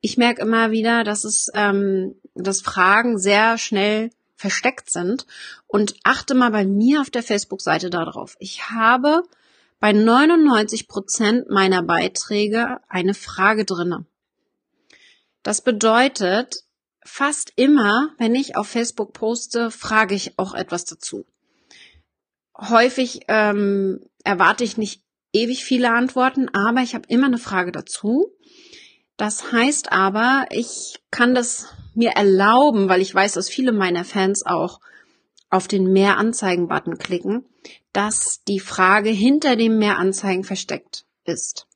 Ich 0.00 0.16
merke 0.16 0.42
immer 0.42 0.72
wieder, 0.72 1.04
dass 1.04 1.22
es 1.22 1.48
ähm, 1.54 2.16
dass 2.34 2.62
Fragen 2.62 3.16
sehr 3.18 3.58
schnell 3.58 4.10
versteckt 4.36 4.90
sind 4.90 5.26
und 5.66 5.94
achte 6.04 6.34
mal 6.34 6.50
bei 6.50 6.64
mir 6.64 7.00
auf 7.00 7.10
der 7.10 7.22
Facebook-Seite 7.22 7.90
darauf. 7.90 8.36
Ich 8.38 8.70
habe 8.70 9.22
bei 9.80 9.92
99 9.92 10.88
Prozent 10.88 11.50
meiner 11.50 11.82
Beiträge 11.82 12.78
eine 12.88 13.14
Frage 13.14 13.64
drinne. 13.64 14.06
Das 15.42 15.62
bedeutet, 15.62 16.64
fast 17.04 17.52
immer, 17.56 18.10
wenn 18.18 18.34
ich 18.34 18.56
auf 18.56 18.68
Facebook 18.68 19.12
poste, 19.12 19.70
frage 19.70 20.14
ich 20.14 20.38
auch 20.38 20.54
etwas 20.54 20.84
dazu 20.84 21.26
häufig 22.58 23.22
ähm, 23.28 24.00
erwarte 24.24 24.64
ich 24.64 24.76
nicht 24.76 25.02
ewig 25.32 25.64
viele 25.64 25.92
Antworten, 25.92 26.48
aber 26.50 26.80
ich 26.80 26.94
habe 26.94 27.08
immer 27.08 27.26
eine 27.26 27.38
Frage 27.38 27.72
dazu. 27.72 28.32
Das 29.16 29.52
heißt 29.52 29.92
aber, 29.92 30.46
ich 30.50 31.00
kann 31.10 31.34
das 31.34 31.68
mir 31.96 32.10
erlauben, 32.10 32.88
weil 32.88 33.00
ich 33.00 33.14
weiß, 33.14 33.32
dass 33.32 33.48
viele 33.48 33.72
meiner 33.72 34.04
Fans 34.04 34.44
auch 34.44 34.80
auf 35.50 35.68
den 35.68 35.92
Mehr 35.92 36.18
Anzeigen 36.18 36.68
Button 36.68 36.98
klicken, 36.98 37.44
dass 37.92 38.42
die 38.48 38.60
Frage 38.60 39.10
hinter 39.10 39.56
dem 39.56 39.78
Mehr 39.78 39.98
Anzeigen 39.98 40.44
versteckt 40.44 41.04
ist. 41.24 41.66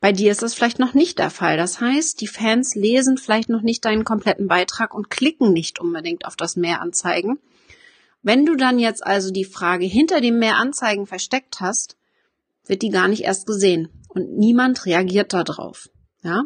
Bei 0.00 0.12
dir 0.12 0.32
ist 0.32 0.42
das 0.42 0.54
vielleicht 0.54 0.78
noch 0.78 0.94
nicht 0.94 1.18
der 1.18 1.30
Fall. 1.30 1.56
Das 1.56 1.80
heißt, 1.80 2.20
die 2.20 2.26
Fans 2.26 2.74
lesen 2.74 3.18
vielleicht 3.18 3.50
noch 3.50 3.60
nicht 3.60 3.84
deinen 3.84 4.04
kompletten 4.04 4.48
Beitrag 4.48 4.94
und 4.94 5.10
klicken 5.10 5.52
nicht 5.52 5.78
unbedingt 5.78 6.24
auf 6.24 6.36
das 6.36 6.56
Mehr 6.56 6.80
Anzeigen, 6.80 7.38
wenn 8.22 8.44
du 8.44 8.54
dann 8.54 8.78
jetzt 8.78 9.06
also 9.06 9.30
die 9.30 9.44
Frage 9.44 9.86
hinter 9.86 10.20
dem 10.20 10.38
Mehr 10.38 10.56
Anzeigen 10.56 11.06
versteckt 11.06 11.60
hast, 11.60 11.96
wird 12.66 12.82
die 12.82 12.90
gar 12.90 13.08
nicht 13.08 13.24
erst 13.24 13.46
gesehen 13.46 13.88
und 14.08 14.36
niemand 14.36 14.84
reagiert 14.84 15.32
darauf. 15.32 15.88
Ja? 16.22 16.44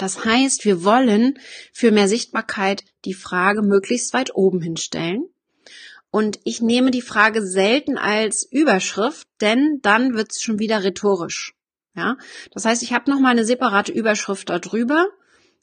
Das 0.00 0.24
heißt, 0.24 0.64
wir 0.64 0.82
wollen 0.82 1.38
für 1.72 1.90
mehr 1.90 2.08
Sichtbarkeit 2.08 2.84
die 3.04 3.14
Frage 3.14 3.62
möglichst 3.62 4.14
weit 4.14 4.34
oben 4.34 4.60
hinstellen. 4.60 5.28
Und 6.10 6.40
ich 6.44 6.60
nehme 6.60 6.90
die 6.90 7.02
Frage 7.02 7.46
selten 7.46 7.98
als 7.98 8.42
Überschrift, 8.42 9.28
denn 9.40 9.78
dann 9.82 10.14
wird 10.14 10.32
es 10.32 10.42
schon 10.42 10.58
wieder 10.58 10.82
rhetorisch. 10.82 11.54
Ja, 11.94 12.16
das 12.52 12.64
heißt, 12.64 12.82
ich 12.82 12.92
habe 12.92 13.10
noch 13.10 13.20
mal 13.20 13.30
eine 13.30 13.44
separate 13.44 13.92
Überschrift 13.92 14.48
darüber 14.48 15.06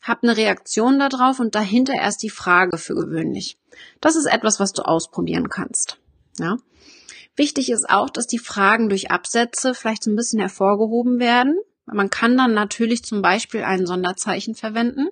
hab 0.01 0.23
eine 0.23 0.37
Reaktion 0.37 0.99
darauf 0.99 1.39
und 1.39 1.55
dahinter 1.55 1.93
erst 1.93 2.23
die 2.23 2.29
Frage 2.29 2.77
für 2.77 2.95
gewöhnlich. 2.95 3.57
Das 4.01 4.15
ist 4.15 4.25
etwas, 4.25 4.59
was 4.59 4.73
du 4.73 4.83
ausprobieren 4.83 5.49
kannst. 5.49 5.99
Ja. 6.39 6.57
Wichtig 7.35 7.69
ist 7.69 7.89
auch, 7.89 8.09
dass 8.09 8.25
die 8.25 8.39
Fragen 8.39 8.89
durch 8.89 9.11
Absätze 9.11 9.73
vielleicht 9.73 10.03
so 10.03 10.11
ein 10.11 10.15
bisschen 10.15 10.39
hervorgehoben 10.39 11.19
werden. 11.19 11.59
Man 11.87 12.09
kann 12.09 12.37
dann 12.37 12.53
natürlich 12.53 13.03
zum 13.03 13.21
Beispiel 13.21 13.63
ein 13.63 13.85
Sonderzeichen 13.85 14.55
verwenden, 14.55 15.07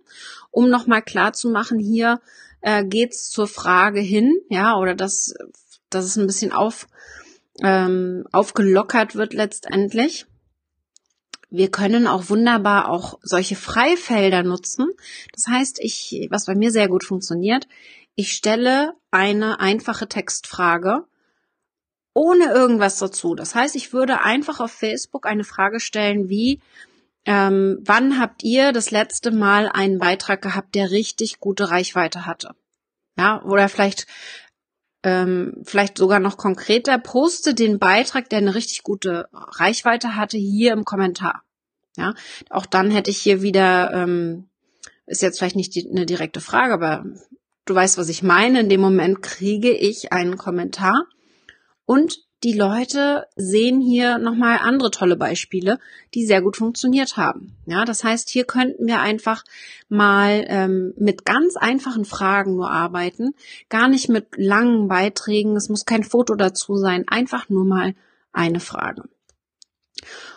um 0.52 0.70
nochmal 0.70 1.02
klar 1.02 1.34
zu 1.34 1.50
machen, 1.50 1.80
hier 1.80 2.20
äh, 2.62 2.84
geht's 2.84 3.30
zur 3.30 3.48
Frage 3.48 4.02
hin, 4.02 4.34
ja, 4.50 4.76
oder 4.78 4.94
dass, 4.94 5.34
dass 5.90 6.06
es 6.06 6.18
ein 6.18 6.28
bisschen 6.28 6.52
auf, 6.52 6.88
ähm, 7.64 8.26
aufgelockert 8.32 9.16
wird 9.16 9.34
letztendlich. 9.34 10.26
Wir 11.50 11.72
können 11.72 12.08
auch 12.08 12.30
wunderbar 12.30 12.90
auch 12.90 13.20
solche 13.22 13.56
Freifelder 13.56 14.44
nutzen. 14.44 14.88
Das 15.34 15.48
heißt, 15.48 15.80
ich, 15.80 16.28
was 16.30 16.46
bei 16.46 16.56
mir 16.56 16.72
sehr 16.72 16.90
gut 16.90 17.06
funktioniert, 17.06 17.68
ich 18.16 18.34
stelle 18.34 18.94
eine 19.12 19.60
einfache 19.60 20.08
Textfrage 20.08 21.06
ohne 22.16 22.46
irgendwas 22.46 22.98
dazu. 22.98 23.36
Das 23.36 23.54
heißt, 23.54 23.76
ich 23.76 23.94
würde 23.94 24.24
einfach 24.24 24.60
auf 24.60 24.72
Facebook 24.72 25.28
eine 25.28 25.44
Frage 25.44 25.80
stellen 25.80 26.30
wie, 26.30 26.62
ähm, 27.26 27.80
wann 27.82 28.20
habt 28.20 28.44
ihr 28.44 28.72
das 28.72 28.90
letzte 28.90 29.32
Mal 29.32 29.68
einen 29.68 30.00
Beitrag 30.00 30.42
gehabt, 30.42 30.76
der 30.76 30.92
richtig 30.92 31.40
gute 31.40 31.70
Reichweite 31.70 32.26
hatte? 32.26 32.56
Ja, 33.18 33.44
oder 33.44 33.70
vielleicht 33.70 34.08
ähm, 35.04 35.62
vielleicht 35.64 35.98
sogar 35.98 36.20
noch 36.20 36.38
konkreter, 36.38 36.98
poste 36.98 37.54
den 37.54 37.80
Beitrag, 37.80 38.30
der 38.30 38.40
eine 38.40 38.56
richtig 38.56 38.84
gute 38.84 39.28
Reichweite 39.34 40.16
hatte, 40.16 40.38
hier 40.38 40.74
im 40.74 40.86
Kommentar. 40.86 41.44
Ja, 41.98 42.16
auch 42.50 42.66
dann 42.66 42.92
hätte 42.92 43.12
ich 43.12 43.18
hier 43.18 43.42
wieder, 43.42 43.94
ähm, 43.94 44.50
ist 45.06 45.22
jetzt 45.22 45.38
vielleicht 45.38 45.56
nicht 45.56 45.76
die, 45.76 45.88
eine 45.90 46.06
direkte 46.06 46.42
Frage, 46.42 46.74
aber 46.74 47.06
du 47.66 47.76
weißt, 47.76 47.98
was 47.98 48.10
ich 48.10 48.24
meine. 48.24 48.62
In 48.62 48.70
dem 48.70 48.82
Moment 48.82 49.22
kriege 49.22 49.72
ich 49.72 50.12
einen 50.12 50.38
Kommentar 50.38 51.06
und 51.86 52.26
die 52.44 52.54
Leute 52.54 53.28
sehen 53.36 53.82
hier 53.82 54.20
nochmal 54.20 54.60
andere 54.62 54.92
tolle 54.92 55.16
Beispiele, 55.16 55.80
die 56.14 56.28
sehr 56.28 56.44
gut 56.44 56.58
funktioniert 56.58 57.18
haben. 57.18 57.58
Ja, 57.66 57.86
das 57.86 58.04
heißt, 58.04 58.30
hier 58.30 58.44
könnten 58.44 58.86
wir 58.86 59.00
einfach 59.00 59.44
mal 59.90 60.46
ähm, 60.48 60.94
mit 60.98 61.26
ganz 61.26 61.56
einfachen 61.56 62.06
Fragen 62.06 62.56
nur 62.56 62.70
arbeiten, 62.70 63.34
gar 63.70 63.88
nicht 63.88 64.10
mit 64.10 64.28
langen 64.36 64.88
Beiträgen. 64.88 65.56
Es 65.56 65.70
muss 65.70 65.86
kein 65.86 66.04
Foto 66.04 66.36
dazu 66.36 66.76
sein, 66.76 67.06
einfach 67.08 67.50
nur 67.50 67.66
mal 67.66 67.96
eine 68.32 68.60
Frage. 68.60 69.10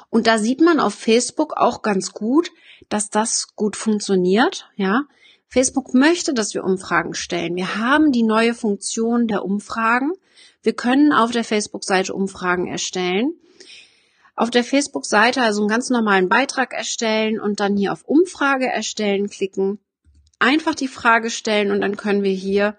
Und 0.09 0.27
da 0.27 0.39
sieht 0.39 0.63
man 0.63 0.81
auf 0.81 0.95
Facebook 0.95 1.55
auch 1.57 1.83
ganz 1.83 2.13
gut, 2.13 2.51
dass 2.89 3.11
das 3.11 3.49
gut 3.55 3.77
funktioniert, 3.77 4.71
ja. 4.77 5.03
Facebook 5.51 5.95
möchte, 5.95 6.35
dass 6.35 6.53
wir 6.53 6.63
Umfragen 6.63 7.15
stellen. 7.15 7.57
Wir 7.57 7.77
haben 7.77 8.13
die 8.13 8.23
neue 8.23 8.53
Funktion 8.53 9.29
der 9.29 9.45
Umfragen. 9.45 10.13
Wir 10.63 10.75
können 10.75 11.13
auf 11.13 11.31
der 11.31 11.45
Facebook-Seite 11.45 12.13
Umfragen 12.15 12.67
erstellen. 12.67 13.33
Auf 14.35 14.51
der 14.51 14.65
Facebook-Seite 14.65 15.43
also 15.43 15.63
einen 15.63 15.69
ganz 15.69 15.91
normalen 15.91 16.29
Beitrag 16.29 16.73
erstellen 16.73 17.41
und 17.41 17.61
dann 17.61 17.77
hier 17.77 17.93
auf 17.93 18.05
Umfrage 18.05 18.67
erstellen 18.67 19.29
klicken. 19.29 19.81
Einfach 20.39 20.75
die 20.75 20.89
Frage 20.89 21.31
stellen 21.31 21.71
und 21.71 21.81
dann 21.81 21.97
können 21.97 22.23
wir 22.23 22.33
hier 22.33 22.77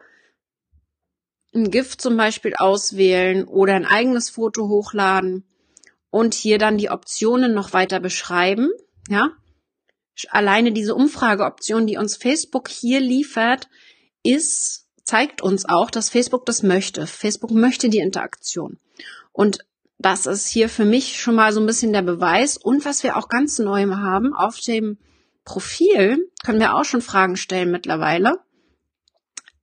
ein 1.53 1.71
GIF 1.71 1.97
zum 1.97 2.15
Beispiel 2.15 2.53
auswählen 2.57 3.45
oder 3.45 3.73
ein 3.73 3.85
eigenes 3.85 4.29
Foto 4.29 4.69
hochladen 4.69 5.43
und 6.09 6.33
hier 6.33 6.57
dann 6.57 6.77
die 6.77 6.89
Optionen 6.89 7.53
noch 7.53 7.73
weiter 7.73 7.99
beschreiben. 7.99 8.69
Ja, 9.09 9.31
alleine 10.29 10.71
diese 10.71 10.95
Umfrageoption, 10.95 11.87
die 11.87 11.97
uns 11.97 12.17
Facebook 12.17 12.67
hier 12.67 12.99
liefert, 12.99 13.69
ist, 14.23 14.87
zeigt 15.09 15.41
uns 15.41 15.65
auch, 15.65 15.89
dass 15.89 16.11
Facebook 16.11 16.45
das 16.45 16.61
möchte. 16.61 17.07
Facebook 17.07 17.49
möchte 17.49 17.89
die 17.89 17.97
Interaktion. 17.97 18.77
Und 19.31 19.57
das 19.97 20.27
ist 20.27 20.47
hier 20.47 20.69
für 20.69 20.85
mich 20.85 21.19
schon 21.19 21.33
mal 21.33 21.51
so 21.51 21.59
ein 21.59 21.65
bisschen 21.65 21.93
der 21.93 22.03
Beweis. 22.03 22.57
Und 22.57 22.85
was 22.85 23.01
wir 23.01 23.17
auch 23.17 23.27
ganz 23.27 23.57
neu 23.57 23.87
haben, 23.87 24.35
auf 24.35 24.59
dem 24.59 24.99
Profil 25.45 26.29
können 26.45 26.59
wir 26.59 26.75
auch 26.75 26.85
schon 26.85 27.01
Fragen 27.01 27.37
stellen 27.37 27.71
mittlerweile. 27.71 28.37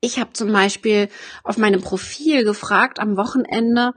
Ich 0.01 0.19
habe 0.19 0.33
zum 0.33 0.53
Beispiel 0.53 1.09
auf 1.45 1.59
meinem 1.59 1.81
Profil 1.81 2.43
gefragt 2.43 2.99
am 2.99 3.17
Wochenende, 3.17 3.93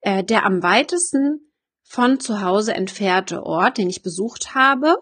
äh, 0.00 0.24
der 0.24 0.44
am 0.44 0.64
weitesten 0.64 1.52
von 1.84 2.18
zu 2.18 2.42
Hause 2.42 2.74
entfernte 2.74 3.44
Ort, 3.44 3.78
den 3.78 3.88
ich 3.88 4.02
besucht 4.02 4.56
habe. 4.56 4.96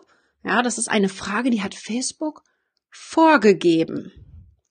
Ja, 0.44 0.60
das 0.60 0.76
ist 0.76 0.90
eine 0.90 1.08
Frage, 1.08 1.48
die 1.48 1.62
hat 1.62 1.74
Facebook 1.74 2.42
vorgegeben. 2.90 4.12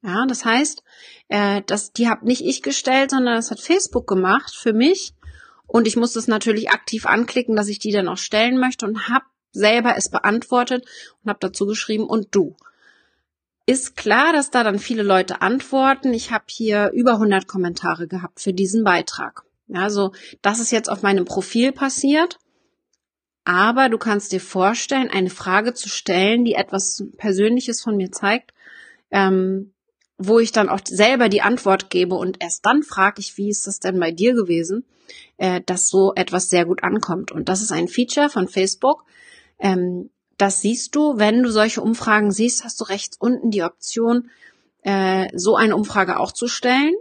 Ja, 0.05 0.25
das 0.27 0.45
heißt, 0.45 0.83
äh, 1.29 1.63
das, 1.65 1.91
die 1.91 2.07
habe 2.07 2.25
nicht 2.25 2.41
ich 2.41 2.61
gestellt, 2.61 3.09
sondern 3.09 3.35
das 3.35 3.49
hat 3.49 3.59
Facebook 3.59 4.05
gemacht 4.07 4.55
für 4.55 4.73
mich. 4.73 5.13
Und 5.65 5.87
ich 5.87 5.95
muss 5.95 6.13
das 6.13 6.27
natürlich 6.27 6.69
aktiv 6.69 7.07
anklicken, 7.07 7.55
dass 7.55 7.69
ich 7.69 7.79
die 7.79 7.91
dann 7.91 8.07
auch 8.07 8.17
stellen 8.17 8.59
möchte 8.59 8.85
und 8.85 9.09
habe 9.09 9.25
selber 9.51 9.95
es 9.97 10.11
beantwortet 10.11 10.85
und 11.23 11.29
habe 11.29 11.39
dazu 11.41 11.65
geschrieben 11.65 12.05
und 12.05 12.27
du. 12.35 12.55
Ist 13.65 13.95
klar, 13.95 14.31
dass 14.31 14.51
da 14.51 14.63
dann 14.63 14.77
viele 14.77 15.01
Leute 15.01 15.41
antworten. 15.41 16.13
Ich 16.13 16.31
habe 16.31 16.45
hier 16.49 16.91
über 16.93 17.13
100 17.13 17.47
Kommentare 17.47 18.07
gehabt 18.07 18.39
für 18.39 18.53
diesen 18.53 18.83
Beitrag. 18.83 19.43
Also 19.73 20.11
das 20.43 20.59
ist 20.59 20.71
jetzt 20.71 20.89
auf 20.89 21.01
meinem 21.01 21.25
Profil 21.25 21.71
passiert. 21.71 22.37
Aber 23.43 23.89
du 23.89 23.97
kannst 23.97 24.31
dir 24.31 24.41
vorstellen, 24.41 25.09
eine 25.09 25.31
Frage 25.31 25.73
zu 25.73 25.89
stellen, 25.89 26.45
die 26.45 26.53
etwas 26.53 27.05
Persönliches 27.17 27.81
von 27.81 27.97
mir 27.97 28.11
zeigt, 28.11 28.53
ähm, 29.09 29.71
wo 30.17 30.39
ich 30.39 30.51
dann 30.51 30.69
auch 30.69 30.79
selber 30.85 31.29
die 31.29 31.41
Antwort 31.41 31.89
gebe 31.89 32.15
und 32.15 32.41
erst 32.41 32.65
dann 32.65 32.83
frage 32.83 33.19
ich, 33.19 33.37
wie 33.37 33.49
ist 33.49 33.67
das 33.67 33.79
denn 33.79 33.99
bei 33.99 34.11
dir 34.11 34.33
gewesen, 34.33 34.85
äh, 35.37 35.61
dass 35.65 35.89
so 35.89 36.13
etwas 36.15 36.49
sehr 36.49 36.65
gut 36.65 36.83
ankommt. 36.83 37.31
Und 37.31 37.49
das 37.49 37.61
ist 37.61 37.71
ein 37.71 37.87
Feature 37.87 38.29
von 38.29 38.47
Facebook. 38.47 39.03
Ähm, 39.59 40.09
das 40.37 40.61
siehst 40.61 40.95
du, 40.95 41.17
wenn 41.17 41.43
du 41.43 41.51
solche 41.51 41.81
Umfragen 41.81 42.31
siehst, 42.31 42.63
hast 42.63 42.79
du 42.79 42.85
rechts 42.85 43.17
unten 43.17 43.51
die 43.51 43.63
Option, 43.63 44.29
äh, 44.83 45.27
so 45.33 45.55
eine 45.55 45.75
Umfrage 45.75 46.19
auch 46.19 46.31
zu 46.31 46.47
stellen 46.47 46.93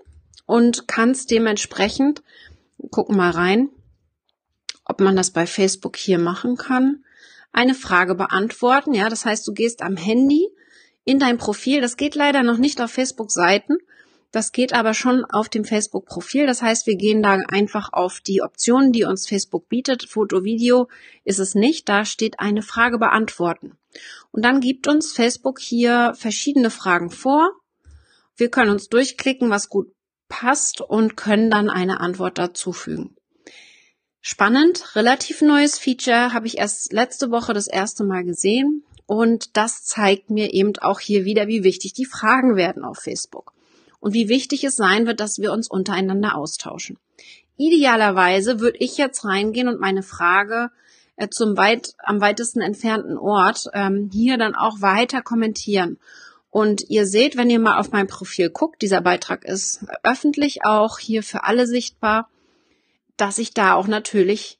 und 0.46 0.88
kannst 0.88 1.30
dementsprechend, 1.30 2.22
gucken 2.90 3.16
mal 3.16 3.30
rein, 3.30 3.70
ob 4.84 5.00
man 5.00 5.16
das 5.16 5.30
bei 5.30 5.46
Facebook 5.46 5.96
hier 5.96 6.18
machen 6.18 6.56
kann, 6.56 7.04
eine 7.52 7.74
Frage 7.74 8.14
beantworten. 8.14 8.94
Ja, 8.94 9.08
das 9.08 9.24
heißt, 9.24 9.46
du 9.46 9.52
gehst 9.52 9.82
am 9.82 9.96
Handy 9.96 10.48
in 11.04 11.18
dein 11.18 11.38
Profil. 11.38 11.80
Das 11.80 11.96
geht 11.96 12.14
leider 12.14 12.42
noch 12.42 12.58
nicht 12.58 12.80
auf 12.80 12.90
Facebook-Seiten. 12.90 13.78
Das 14.32 14.50
geht 14.50 14.72
aber 14.72 14.94
schon 14.94 15.24
auf 15.24 15.48
dem 15.48 15.64
Facebook-Profil. 15.64 16.46
Das 16.46 16.60
heißt, 16.60 16.88
wir 16.88 16.96
gehen 16.96 17.22
da 17.22 17.38
einfach 17.46 17.92
auf 17.92 18.20
die 18.20 18.42
Optionen, 18.42 18.90
die 18.90 19.04
uns 19.04 19.28
Facebook 19.28 19.68
bietet. 19.68 20.08
Foto, 20.08 20.42
Video 20.42 20.88
ist 21.22 21.38
es 21.38 21.54
nicht. 21.54 21.88
Da 21.88 22.04
steht 22.04 22.40
eine 22.40 22.62
Frage 22.62 22.98
beantworten. 22.98 23.78
Und 24.32 24.44
dann 24.44 24.60
gibt 24.60 24.88
uns 24.88 25.12
Facebook 25.12 25.60
hier 25.60 26.14
verschiedene 26.16 26.70
Fragen 26.70 27.10
vor. 27.10 27.52
Wir 28.36 28.50
können 28.50 28.72
uns 28.72 28.88
durchklicken, 28.88 29.50
was 29.50 29.68
gut 29.68 29.92
passt 30.28 30.80
und 30.80 31.16
können 31.16 31.48
dann 31.50 31.70
eine 31.70 32.00
Antwort 32.00 32.36
dazufügen. 32.38 33.14
Spannend, 34.20 34.96
relativ 34.96 35.42
neues 35.42 35.78
Feature, 35.78 36.32
habe 36.32 36.46
ich 36.48 36.58
erst 36.58 36.92
letzte 36.92 37.30
Woche 37.30 37.52
das 37.52 37.68
erste 37.68 38.04
Mal 38.04 38.24
gesehen. 38.24 38.82
Und 39.06 39.56
das 39.56 39.84
zeigt 39.84 40.30
mir 40.30 40.52
eben 40.54 40.72
auch 40.78 41.00
hier 41.00 41.24
wieder, 41.24 41.46
wie 41.46 41.62
wichtig 41.62 41.92
die 41.92 42.06
Fragen 42.06 42.56
werden 42.56 42.84
auf 42.84 42.98
Facebook 42.98 43.52
und 44.00 44.14
wie 44.14 44.28
wichtig 44.28 44.64
es 44.64 44.76
sein 44.76 45.06
wird, 45.06 45.20
dass 45.20 45.38
wir 45.38 45.52
uns 45.52 45.68
untereinander 45.68 46.36
austauschen. 46.36 46.98
Idealerweise 47.56 48.60
würde 48.60 48.78
ich 48.78 48.96
jetzt 48.96 49.24
reingehen 49.24 49.68
und 49.68 49.80
meine 49.80 50.02
Frage 50.02 50.70
äh, 51.16 51.28
zum 51.28 51.56
weit 51.56 51.94
am 51.98 52.20
weitesten 52.20 52.60
entfernten 52.60 53.16
Ort 53.18 53.66
ähm, 53.72 54.10
hier 54.12 54.38
dann 54.38 54.54
auch 54.54 54.80
weiter 54.80 55.22
kommentieren. 55.22 55.98
Und 56.50 56.88
ihr 56.88 57.06
seht, 57.06 57.36
wenn 57.36 57.50
ihr 57.50 57.58
mal 57.58 57.78
auf 57.78 57.92
mein 57.92 58.06
Profil 58.06 58.50
guckt, 58.50 58.82
dieser 58.82 59.00
Beitrag 59.00 59.44
ist 59.44 59.84
öffentlich 60.02 60.64
auch 60.64 60.98
hier 60.98 61.22
für 61.22 61.44
alle 61.44 61.66
sichtbar, 61.66 62.28
dass 63.16 63.38
ich 63.38 63.54
da 63.54 63.74
auch 63.74 63.86
natürlich 63.86 64.58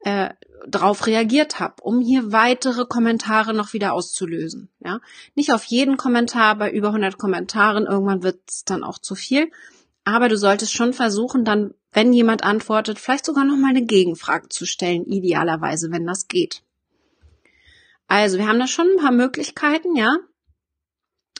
äh, 0.00 0.30
drauf 0.66 1.06
reagiert 1.06 1.60
habe, 1.60 1.82
um 1.82 2.00
hier 2.00 2.32
weitere 2.32 2.86
Kommentare 2.86 3.54
noch 3.54 3.72
wieder 3.72 3.92
auszulösen. 3.92 4.68
Ja, 4.80 5.00
nicht 5.34 5.52
auf 5.52 5.64
jeden 5.64 5.96
Kommentar 5.96 6.56
bei 6.56 6.70
über 6.70 6.88
100 6.88 7.18
Kommentaren. 7.18 7.86
Irgendwann 7.86 8.22
wird 8.22 8.40
es 8.48 8.64
dann 8.64 8.84
auch 8.84 8.98
zu 8.98 9.14
viel. 9.14 9.50
Aber 10.04 10.28
du 10.28 10.36
solltest 10.36 10.72
schon 10.72 10.92
versuchen, 10.92 11.44
dann, 11.44 11.74
wenn 11.92 12.12
jemand 12.12 12.44
antwortet, 12.44 12.98
vielleicht 12.98 13.26
sogar 13.26 13.44
noch 13.44 13.56
mal 13.56 13.70
eine 13.70 13.84
Gegenfrage 13.84 14.48
zu 14.48 14.64
stellen, 14.64 15.04
idealerweise, 15.04 15.90
wenn 15.90 16.06
das 16.06 16.28
geht. 16.28 16.62
Also, 18.06 18.38
wir 18.38 18.46
haben 18.46 18.60
da 18.60 18.68
schon 18.68 18.86
ein 18.86 19.02
paar 19.02 19.12
Möglichkeiten, 19.12 19.96
ja. 19.96 20.16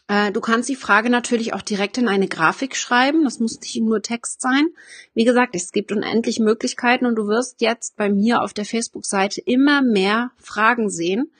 Äh, 0.08 0.30
du 0.32 0.40
kannst 0.40 0.68
die 0.68 0.76
Frage 0.76 1.10
natürlich 1.10 1.52
auch 1.52 1.62
direkt 1.62 1.98
in 1.98 2.08
eine 2.08 2.28
Grafik 2.28 2.76
schreiben. 2.76 3.24
Das 3.24 3.40
muss 3.40 3.60
nicht 3.60 3.80
nur 3.80 4.02
Text 4.02 4.40
sein. 4.40 4.68
Wie 5.14 5.24
gesagt, 5.24 5.54
es 5.56 5.72
gibt 5.72 5.92
unendlich 5.92 6.38
Möglichkeiten 6.38 7.06
und 7.06 7.16
du 7.16 7.26
wirst 7.26 7.60
jetzt 7.60 7.96
bei 7.96 8.08
mir 8.08 8.42
auf 8.42 8.52
der 8.52 8.64
Facebook-Seite 8.64 9.40
immer 9.40 9.82
mehr 9.82 10.30
Fragen 10.38 10.88
sehen. 10.88 11.32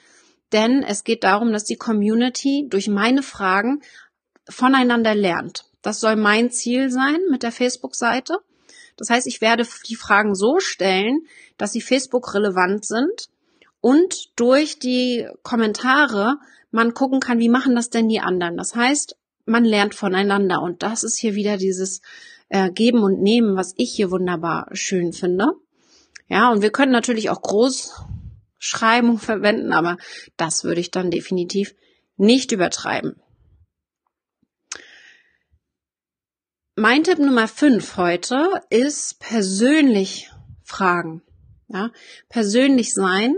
Denn 0.52 0.82
es 0.82 1.04
geht 1.04 1.24
darum, 1.24 1.52
dass 1.52 1.64
die 1.64 1.76
Community 1.76 2.66
durch 2.68 2.88
meine 2.88 3.22
Fragen 3.22 3.82
voneinander 4.48 5.14
lernt. 5.14 5.64
Das 5.82 6.00
soll 6.00 6.16
mein 6.16 6.50
Ziel 6.50 6.90
sein 6.90 7.18
mit 7.30 7.42
der 7.42 7.52
Facebook-Seite. 7.52 8.38
Das 8.96 9.10
heißt, 9.10 9.26
ich 9.26 9.40
werde 9.40 9.66
die 9.88 9.96
Fragen 9.96 10.34
so 10.34 10.58
stellen, 10.58 11.26
dass 11.58 11.72
sie 11.72 11.80
Facebook 11.80 12.34
relevant 12.34 12.84
sind 12.84 13.28
und 13.80 14.30
durch 14.36 14.78
die 14.78 15.28
Kommentare 15.42 16.38
man 16.76 16.94
gucken 16.94 17.18
kann, 17.18 17.40
wie 17.40 17.48
machen 17.48 17.74
das 17.74 17.90
denn 17.90 18.08
die 18.08 18.20
anderen. 18.20 18.56
Das 18.56 18.76
heißt, 18.76 19.16
man 19.46 19.64
lernt 19.64 19.94
voneinander 19.94 20.62
und 20.62 20.82
das 20.82 21.02
ist 21.02 21.18
hier 21.18 21.34
wieder 21.34 21.56
dieses 21.56 22.02
äh, 22.48 22.70
Geben 22.70 23.02
und 23.02 23.20
Nehmen, 23.20 23.56
was 23.56 23.72
ich 23.76 23.92
hier 23.92 24.10
wunderbar 24.10 24.68
schön 24.72 25.12
finde. 25.12 25.52
Ja, 26.28 26.52
und 26.52 26.62
wir 26.62 26.70
können 26.70 26.92
natürlich 26.92 27.30
auch 27.30 27.40
Großschreibung 27.40 29.18
verwenden, 29.30 29.72
aber 29.72 29.96
das 30.36 30.64
würde 30.64 30.80
ich 30.80 30.90
dann 30.90 31.10
definitiv 31.10 31.74
nicht 32.16 32.52
übertreiben. 32.52 33.16
Mein 36.76 37.04
Tipp 37.04 37.18
Nummer 37.18 37.48
5 37.48 37.96
heute 37.96 38.60
ist 38.68 39.18
persönlich 39.18 40.30
fragen. 40.62 41.22
Ja, 41.68 41.90
persönlich 42.28 42.92
sein 42.92 43.36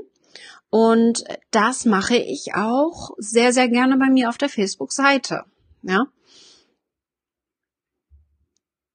und 0.70 1.24
das 1.50 1.84
mache 1.84 2.16
ich 2.16 2.54
auch 2.54 3.10
sehr, 3.18 3.52
sehr 3.52 3.68
gerne 3.68 3.96
bei 3.96 4.10
mir 4.10 4.28
auf 4.28 4.38
der 4.38 4.48
Facebook-Seite. 4.48 5.44
Ja. 5.82 6.06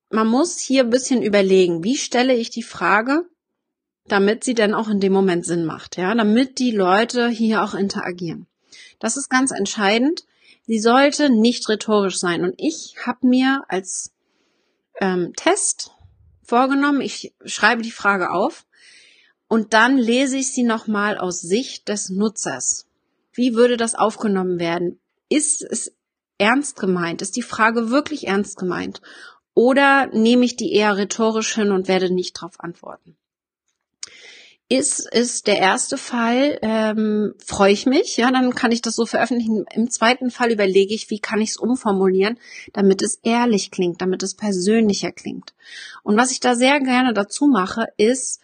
Man 0.09 0.27
muss 0.27 0.59
hier 0.59 0.83
ein 0.83 0.91
bisschen 0.91 1.23
überlegen, 1.23 1.83
wie 1.83 1.97
stelle 1.97 2.35
ich 2.35 2.51
die 2.51 2.63
Frage, 2.63 3.25
damit 4.05 4.43
sie 4.43 4.53
dann 4.53 4.75
auch 4.75 4.89
in 4.89 4.99
dem 4.99 5.13
Moment 5.13 5.45
Sinn 5.45 5.65
macht, 5.65 5.97
ja, 5.97 6.13
damit 6.13 6.59
die 6.59 6.71
Leute 6.71 7.29
hier 7.29 7.63
auch 7.63 7.73
interagieren. 7.73 8.47
Das 8.99 9.17
ist 9.17 9.29
ganz 9.29 9.51
entscheidend. 9.51 10.25
Sie 10.65 10.79
sollte 10.79 11.29
nicht 11.29 11.67
rhetorisch 11.67 12.19
sein. 12.19 12.43
Und 12.43 12.53
ich 12.57 12.95
habe 13.05 13.27
mir 13.27 13.63
als 13.67 14.13
ähm, 15.01 15.33
Test 15.35 15.91
vorgenommen, 16.43 17.01
ich 17.01 17.33
schreibe 17.45 17.81
die 17.81 17.91
Frage 17.91 18.31
auf 18.31 18.65
und 19.53 19.73
dann 19.75 19.99
lese 19.99 20.37
ich 20.37 20.51
sie 20.51 20.63
nochmal 20.63 21.19
aus 21.19 21.39
Sicht 21.39 21.87
des 21.87 22.09
Nutzers. 22.09 22.87
Wie 23.33 23.53
würde 23.53 23.77
das 23.77 23.93
aufgenommen 23.93 24.57
werden? 24.57 24.99
Ist 25.29 25.61
es 25.61 25.93
ernst 26.39 26.79
gemeint? 26.79 27.21
Ist 27.21 27.35
die 27.35 27.43
Frage 27.43 27.91
wirklich 27.91 28.25
ernst 28.25 28.57
gemeint? 28.57 28.99
Oder 29.53 30.07
nehme 30.07 30.43
ich 30.43 30.55
die 30.55 30.73
eher 30.73 30.97
rhetorisch 30.97 31.53
hin 31.53 31.71
und 31.71 31.87
werde 31.87 32.11
nicht 32.11 32.35
darauf 32.35 32.59
antworten? 32.61 33.15
Ist 34.69 35.07
es 35.11 35.43
der 35.43 35.59
erste 35.59 35.99
Fall, 35.99 36.57
ähm, 36.63 37.35
freue 37.37 37.73
ich 37.73 37.85
mich, 37.85 38.17
ja, 38.17 38.31
dann 38.31 38.55
kann 38.55 38.71
ich 38.71 38.81
das 38.81 38.95
so 38.95 39.05
veröffentlichen. 39.05 39.65
Im 39.71 39.91
zweiten 39.91 40.31
Fall 40.31 40.51
überlege 40.51 40.95
ich, 40.95 41.11
wie 41.11 41.19
kann 41.19 41.41
ich 41.41 41.51
es 41.51 41.57
umformulieren, 41.57 42.39
damit 42.71 43.03
es 43.03 43.19
ehrlich 43.21 43.69
klingt, 43.69 44.01
damit 44.01 44.23
es 44.23 44.33
persönlicher 44.33 45.11
klingt. 45.11 45.53
Und 46.01 46.17
was 46.17 46.31
ich 46.31 46.39
da 46.39 46.55
sehr 46.55 46.79
gerne 46.79 47.13
dazu 47.13 47.45
mache, 47.45 47.85
ist, 47.97 48.39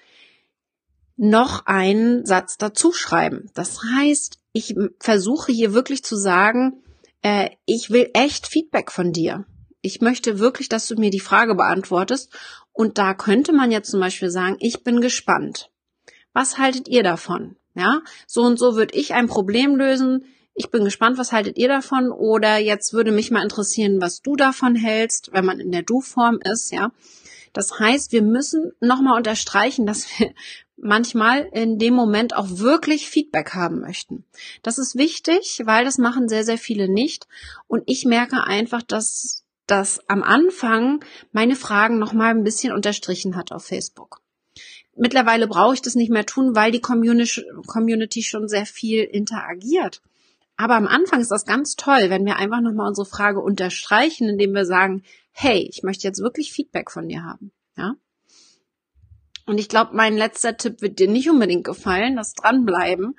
noch 1.20 1.66
einen 1.66 2.26
Satz 2.26 2.58
dazu 2.58 2.94
schreiben. 2.94 3.52
Das 3.54 3.82
heißt, 3.84 4.40
ich 4.54 4.76
versuche 5.00 5.52
hier 5.52 5.74
wirklich 5.74 6.02
zu 6.04 6.16
sagen, 6.16 6.82
äh, 7.22 7.50
ich 7.66 7.92
will 7.92 8.10
echt 8.14 8.48
Feedback 8.48 8.90
von 8.90 9.12
dir. 9.12 9.46
Ich 9.82 10.00
möchte 10.00 10.40
wirklich, 10.40 10.70
dass 10.70 10.88
du 10.88 10.96
mir 10.96 11.10
die 11.10 11.20
Frage 11.20 11.56
beantwortest. 11.56 12.32
Und 12.72 12.98
da 12.98 13.14
könnte 13.14 13.52
man 13.52 13.70
jetzt 13.70 13.92
zum 13.92 14.00
Beispiel 14.00 14.30
sagen, 14.30 14.56
ich 14.60 14.84
bin 14.84 15.02
gespannt. 15.02 15.70
Was 16.34 16.58
haltet 16.58 16.88
ihr 16.88 17.04
davon? 17.04 17.58
Ja, 17.76 18.02
so 18.26 18.44
und 18.44 18.58
so 18.58 18.76
würde 18.76 18.98
ich 18.98 19.14
ein 19.14 19.28
Problem 19.28 19.76
lösen. 19.76 20.24
Ich 20.54 20.72
bin 20.72 20.86
gespannt, 20.86 21.18
was 21.18 21.34
haltet 21.34 21.58
ihr 21.58 21.68
davon? 21.68 22.12
Oder 22.12 22.58
jetzt 22.58 22.94
würde 22.94 23.12
mich 23.12 23.30
mal 23.30 23.44
interessieren, 23.44 24.02
was 24.02 24.22
du 24.22 24.36
davon 24.38 24.76
hältst, 24.76 25.32
wenn 25.34 25.46
man 25.46 25.60
in 25.60 25.72
der 25.72 25.84
Du-Form 25.84 26.40
ist, 26.44 26.72
ja. 26.72 26.92
Das 27.54 27.80
heißt, 27.80 28.12
wir 28.12 28.22
müssen 28.22 28.74
nochmal 28.80 29.18
unterstreichen, 29.18 29.86
dass 29.86 30.08
wir 30.20 30.34
manchmal 30.82 31.50
in 31.54 31.78
dem 31.78 31.94
Moment 31.94 32.36
auch 32.36 32.48
wirklich 32.50 33.10
Feedback 33.10 33.54
haben 33.54 33.80
möchten. 33.80 34.26
Das 34.64 34.78
ist 34.78 34.98
wichtig, 34.98 35.62
weil 35.66 35.86
das 35.86 35.98
machen 35.98 36.30
sehr, 36.30 36.44
sehr 36.44 36.58
viele 36.58 36.90
nicht. 36.90 37.28
Und 37.68 37.84
ich 37.86 38.06
merke 38.06 38.44
einfach, 38.44 38.82
dass 38.82 39.44
das 39.68 40.00
am 40.08 40.24
Anfang 40.24 41.04
meine 41.32 41.56
Fragen 41.56 42.00
nochmal 42.00 42.32
ein 42.32 42.44
bisschen 42.44 42.74
unterstrichen 42.74 43.36
hat 43.36 43.52
auf 43.52 43.66
Facebook. 43.66 44.22
Mittlerweile 44.96 45.48
brauche 45.48 45.76
ich 45.76 45.82
das 45.82 45.96
nicht 45.96 46.12
mehr 46.12 46.26
tun, 46.26 46.56
weil 46.56 46.72
die 46.72 46.82
Community 46.82 48.24
schon 48.24 48.48
sehr 48.48 48.66
viel 48.66 49.04
interagiert. 49.04 50.02
Aber 50.58 50.76
am 50.76 50.88
Anfang 50.88 51.22
ist 51.22 51.32
das 51.32 51.46
ganz 51.46 51.78
toll, 51.78 52.10
wenn 52.10 52.26
wir 52.26 52.36
einfach 52.36 52.60
nochmal 52.60 52.90
unsere 52.90 53.06
Frage 53.06 53.40
unterstreichen, 53.40 54.28
indem 54.28 54.54
wir 54.54 54.66
sagen, 54.66 55.04
hey, 55.32 55.66
ich 55.72 55.84
möchte 55.84 56.06
jetzt 56.06 56.22
wirklich 56.22 56.52
Feedback 56.52 56.92
von 56.92 57.08
dir 57.08 57.24
haben. 57.24 57.54
Ja? 57.78 57.96
Und 59.50 59.58
ich 59.58 59.68
glaube, 59.68 59.96
mein 59.96 60.16
letzter 60.16 60.58
Tipp 60.58 60.84
wird 60.84 61.00
dir 61.00 61.10
nicht 61.10 61.28
unbedingt 61.28 61.64
gefallen, 61.64 62.16
das 62.16 62.36
dranbleiben. 62.36 63.16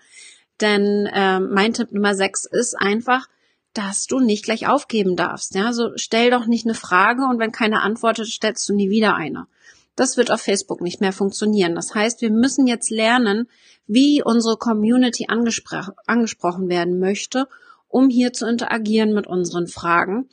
Denn 0.61 1.07
äh, 1.07 1.41
mein 1.41 1.75
Tipp 1.75 1.91
Nummer 1.91 2.15
sechs 2.15 2.45
ist 2.45 2.81
einfach, 2.81 3.27
dass 3.75 4.07
du 4.07 4.21
nicht 4.21 4.45
gleich 4.45 4.69
aufgeben 4.69 5.17
darfst. 5.17 5.57
Ja, 5.57 5.73
so 5.73 5.91
stell 5.97 6.31
doch 6.31 6.47
nicht 6.47 6.67
eine 6.67 6.77
Frage 6.77 7.25
und 7.25 7.41
wenn 7.41 7.51
keine 7.51 7.83
antwortet, 7.83 8.29
stellst 8.29 8.69
du 8.69 8.75
nie 8.75 8.91
wieder 8.91 9.17
eine. 9.17 9.49
Das 9.97 10.17
wird 10.17 10.31
auf 10.31 10.41
Facebook 10.41 10.81
nicht 10.83 11.01
mehr 11.01 11.13
funktionieren. 11.13 11.75
Das 11.75 11.97
heißt, 11.97 12.21
wir 12.21 12.31
müssen 12.31 12.69
jetzt 12.69 12.91
lernen, 12.91 13.49
wie 13.89 14.23
unsere 14.23 14.57
Community 14.57 15.27
angespr 15.29 15.97
angesprochen 16.07 16.69
werden 16.69 17.01
möchte, 17.01 17.49
um 17.89 18.09
hier 18.09 18.33
zu 18.33 18.47
interagieren 18.47 19.15
mit 19.15 19.27
unseren 19.27 19.67
Fragen. 19.67 20.29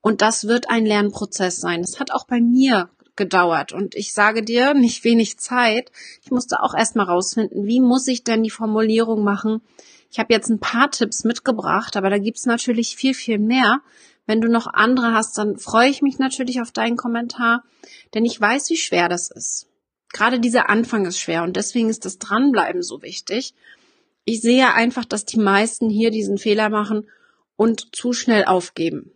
Und 0.00 0.22
das 0.22 0.48
wird 0.48 0.70
ein 0.70 0.86
Lernprozess 0.86 1.56
sein. 1.56 1.82
Das 1.82 2.00
hat 2.00 2.10
auch 2.10 2.24
bei 2.24 2.40
mir 2.40 2.88
gedauert. 3.16 3.72
Und 3.72 3.94
ich 3.94 4.12
sage 4.12 4.42
dir, 4.42 4.74
nicht 4.74 5.04
wenig 5.04 5.38
Zeit. 5.38 5.90
Ich 6.22 6.30
musste 6.30 6.60
auch 6.60 6.74
erstmal 6.74 7.06
rausfinden, 7.06 7.66
wie 7.66 7.80
muss 7.80 8.06
ich 8.08 8.24
denn 8.24 8.42
die 8.42 8.50
Formulierung 8.50 9.22
machen. 9.24 9.62
Ich 10.10 10.18
habe 10.18 10.32
jetzt 10.32 10.50
ein 10.50 10.60
paar 10.60 10.90
Tipps 10.90 11.24
mitgebracht, 11.24 11.96
aber 11.96 12.10
da 12.10 12.18
gibt's 12.18 12.44
natürlich 12.44 12.96
viel, 12.96 13.14
viel 13.14 13.38
mehr. 13.38 13.80
Wenn 14.26 14.40
du 14.40 14.48
noch 14.48 14.66
andere 14.66 15.12
hast, 15.12 15.36
dann 15.38 15.58
freue 15.58 15.88
ich 15.88 16.02
mich 16.02 16.18
natürlich 16.18 16.60
auf 16.60 16.70
deinen 16.70 16.96
Kommentar, 16.96 17.64
denn 18.14 18.24
ich 18.24 18.40
weiß, 18.40 18.70
wie 18.70 18.76
schwer 18.76 19.08
das 19.08 19.30
ist. 19.30 19.68
Gerade 20.12 20.38
dieser 20.38 20.68
Anfang 20.68 21.06
ist 21.06 21.18
schwer 21.18 21.42
und 21.42 21.56
deswegen 21.56 21.88
ist 21.88 22.04
das 22.04 22.18
Dranbleiben 22.18 22.82
so 22.82 23.02
wichtig. 23.02 23.54
Ich 24.24 24.42
sehe 24.42 24.72
einfach, 24.74 25.04
dass 25.04 25.24
die 25.24 25.40
meisten 25.40 25.88
hier 25.88 26.10
diesen 26.10 26.38
Fehler 26.38 26.68
machen 26.68 27.08
und 27.56 27.96
zu 27.96 28.12
schnell 28.12 28.44
aufgeben. 28.44 29.12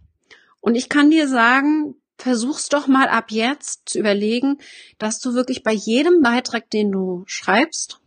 Und 0.61 0.74
ich 0.74 0.88
kann 0.88 1.11
dir 1.11 1.28
sagen, 1.28 1.94
versuch's 2.18 2.68
doch 2.68 2.87
mal 2.87 3.09
ab 3.09 3.31
jetzt 3.31 3.90
zu 3.90 3.98
überlegen, 3.98 4.59
dass 4.98 5.20
du 5.20 5.35
wirklich 5.35 5.62
bei 5.62 5.72
jedem 5.72 6.22
Beitrag, 6.22 6.70
den 6.70 6.90
du 6.90 7.24
schreibst, 7.26 8.00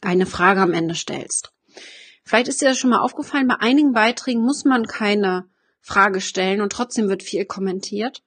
eine 0.00 0.26
Frage 0.26 0.60
am 0.60 0.72
Ende 0.72 0.94
stellst. 0.94 1.52
Vielleicht 2.24 2.48
ist 2.48 2.60
dir 2.60 2.68
das 2.68 2.78
schon 2.78 2.90
mal 2.90 3.00
aufgefallen, 3.00 3.48
bei 3.48 3.56
einigen 3.56 3.92
Beiträgen 3.92 4.42
muss 4.42 4.64
man 4.64 4.86
keine 4.86 5.48
Frage 5.80 6.20
stellen 6.20 6.60
und 6.60 6.70
trotzdem 6.70 7.08
wird 7.08 7.22
viel 7.22 7.46
kommentiert. 7.46 8.22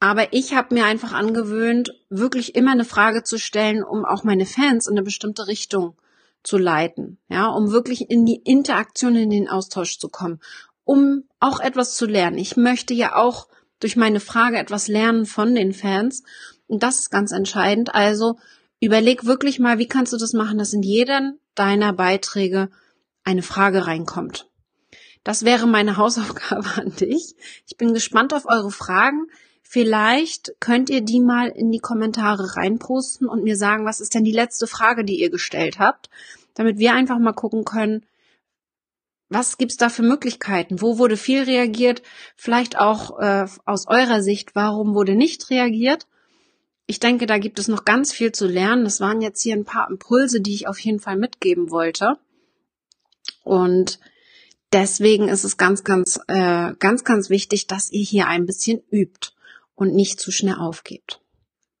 Aber 0.00 0.32
ich 0.32 0.54
habe 0.54 0.74
mir 0.74 0.84
einfach 0.84 1.12
angewöhnt, 1.12 1.92
wirklich 2.08 2.54
immer 2.54 2.72
eine 2.72 2.84
Frage 2.84 3.22
zu 3.22 3.38
stellen, 3.38 3.82
um 3.82 4.04
auch 4.04 4.24
meine 4.24 4.46
Fans 4.46 4.86
in 4.86 4.94
eine 4.94 5.02
bestimmte 5.02 5.46
Richtung 5.46 5.96
zu 6.42 6.56
leiten, 6.56 7.18
ja, 7.28 7.46
um 7.48 7.70
wirklich 7.70 8.10
in 8.10 8.24
die 8.24 8.40
Interaktion, 8.44 9.14
in 9.16 9.30
den 9.30 9.48
Austausch 9.48 9.98
zu 9.98 10.08
kommen, 10.08 10.40
um 10.84 11.24
auch 11.38 11.60
etwas 11.60 11.96
zu 11.96 12.06
lernen. 12.06 12.38
Ich 12.38 12.56
möchte 12.56 12.94
ja 12.94 13.14
auch 13.14 13.48
durch 13.80 13.96
meine 13.96 14.20
Frage 14.20 14.58
etwas 14.58 14.88
lernen 14.88 15.26
von 15.26 15.54
den 15.54 15.72
Fans 15.72 16.22
und 16.66 16.82
das 16.82 17.00
ist 17.00 17.10
ganz 17.10 17.32
entscheidend. 17.32 17.94
Also 17.94 18.38
überleg 18.78 19.24
wirklich 19.24 19.58
mal, 19.58 19.78
wie 19.78 19.88
kannst 19.88 20.12
du 20.12 20.16
das 20.16 20.32
machen, 20.32 20.58
dass 20.58 20.72
in 20.72 20.82
jeden 20.82 21.40
deiner 21.54 21.92
Beiträge 21.92 22.70
eine 23.24 23.42
Frage 23.42 23.86
reinkommt. 23.86 24.48
Das 25.24 25.44
wäre 25.44 25.66
meine 25.66 25.96
Hausaufgabe 25.96 26.68
an 26.76 26.94
dich. 26.96 27.34
Ich 27.66 27.76
bin 27.76 27.92
gespannt 27.92 28.32
auf 28.34 28.44
eure 28.46 28.70
Fragen. 28.70 29.26
Vielleicht 29.62 30.54
könnt 30.60 30.90
ihr 30.90 31.00
die 31.00 31.20
mal 31.20 31.48
in 31.48 31.70
die 31.70 31.78
Kommentare 31.78 32.56
reinposten 32.56 33.28
und 33.28 33.44
mir 33.44 33.56
sagen, 33.56 33.84
was 33.84 34.00
ist 34.00 34.14
denn 34.14 34.24
die 34.24 34.32
letzte 34.32 34.66
Frage, 34.66 35.04
die 35.04 35.20
ihr 35.20 35.30
gestellt 35.30 35.78
habt, 35.78 36.10
damit 36.54 36.78
wir 36.78 36.92
einfach 36.94 37.18
mal 37.18 37.32
gucken 37.32 37.64
können, 37.64 38.04
was 39.30 39.56
gibt's 39.58 39.76
da 39.76 39.88
für 39.88 40.02
Möglichkeiten? 40.02 40.82
Wo 40.82 40.98
wurde 40.98 41.16
viel 41.16 41.44
reagiert? 41.44 42.02
Vielleicht 42.36 42.78
auch 42.78 43.18
äh, 43.20 43.46
aus 43.64 43.86
eurer 43.86 44.22
Sicht, 44.22 44.54
warum 44.54 44.94
wurde 44.94 45.14
nicht 45.14 45.48
reagiert? 45.50 46.06
Ich 46.86 46.98
denke, 46.98 47.26
da 47.26 47.38
gibt 47.38 47.60
es 47.60 47.68
noch 47.68 47.84
ganz 47.84 48.12
viel 48.12 48.32
zu 48.32 48.48
lernen. 48.48 48.82
Das 48.82 49.00
waren 49.00 49.20
jetzt 49.20 49.40
hier 49.40 49.54
ein 49.54 49.64
paar 49.64 49.88
Impulse, 49.88 50.40
die 50.40 50.54
ich 50.54 50.66
auf 50.66 50.80
jeden 50.80 50.98
Fall 50.98 51.16
mitgeben 51.16 51.70
wollte. 51.70 52.18
Und 53.44 54.00
deswegen 54.72 55.28
ist 55.28 55.44
es 55.44 55.56
ganz, 55.56 55.84
ganz, 55.84 56.18
äh, 56.26 56.72
ganz, 56.80 57.04
ganz 57.04 57.30
wichtig, 57.30 57.68
dass 57.68 57.92
ihr 57.92 58.02
hier 58.02 58.26
ein 58.26 58.44
bisschen 58.44 58.82
übt 58.90 59.30
und 59.76 59.94
nicht 59.94 60.18
zu 60.18 60.32
schnell 60.32 60.56
aufgebt. 60.56 61.20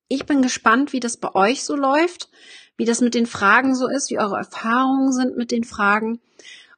Ich 0.06 0.26
bin 0.26 0.42
gespannt, 0.42 0.92
wie 0.92 1.00
das 1.00 1.16
bei 1.16 1.34
euch 1.34 1.64
so 1.64 1.74
läuft, 1.74 2.30
wie 2.76 2.84
das 2.84 3.00
mit 3.00 3.14
den 3.14 3.26
Fragen 3.26 3.74
so 3.74 3.88
ist, 3.88 4.10
wie 4.10 4.20
eure 4.20 4.36
Erfahrungen 4.36 5.12
sind 5.12 5.36
mit 5.36 5.50
den 5.50 5.64
Fragen. 5.64 6.20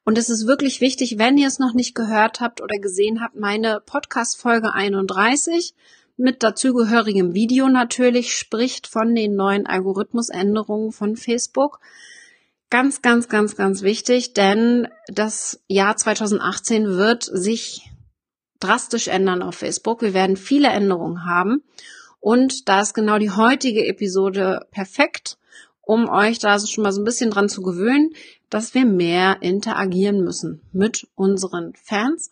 Und 0.05 0.19
es 0.19 0.31
ist 0.31 0.47
wirklich 0.47 0.81
wichtig, 0.81 1.19
wenn 1.19 1.39
ihr 1.39 1.47
es 1.47 1.59
noch 1.59 1.75
nicht 1.75 1.95
gehört 1.95 2.41
habt 2.41 2.61
oder 2.61 2.79
gesehen 2.79 3.21
habt, 3.21 3.37
meine 3.37 3.81
Podcast 3.81 4.41
Folge 4.41 4.73
31 4.73 5.75
mit 6.17 6.43
dazugehörigem 6.43 7.35
Video 7.35 7.69
natürlich 7.69 8.35
spricht 8.35 8.87
von 8.87 9.15
den 9.15 9.37
neuen 9.37 9.67
Algorithmusänderungen 9.67 10.93
von 10.93 11.17
Facebook. 11.17 11.81
Ganz, 12.69 13.03
ganz, 13.03 13.29
ganz, 13.29 13.55
ganz 13.55 13.83
wichtig, 13.83 14.33
denn 14.33 14.89
das 15.07 15.61
Jahr 15.69 15.97
2018 15.97 16.97
wird 16.97 17.23
sich 17.23 17.91
drastisch 18.59 19.09
ändern 19.09 19.43
auf 19.43 19.57
Facebook. 19.57 20.03
Wir 20.03 20.15
werden 20.15 20.37
viele 20.37 20.69
Änderungen 20.69 21.27
haben. 21.27 21.63
Und 22.19 22.69
da 22.69 22.81
ist 22.81 22.95
genau 22.95 23.19
die 23.19 23.31
heutige 23.31 23.87
Episode 23.87 24.67
perfekt, 24.71 25.39
um 25.83 26.09
euch 26.09 26.39
da 26.39 26.59
schon 26.59 26.85
mal 26.85 26.93
so 26.93 27.01
ein 27.01 27.05
bisschen 27.05 27.31
dran 27.31 27.49
zu 27.49 27.63
gewöhnen, 27.63 28.11
dass 28.51 28.75
wir 28.75 28.87
mehr 28.87 29.39
interagieren 29.41 30.23
müssen 30.23 30.61
mit 30.73 31.09
unseren 31.15 31.73
Fans. 31.75 32.31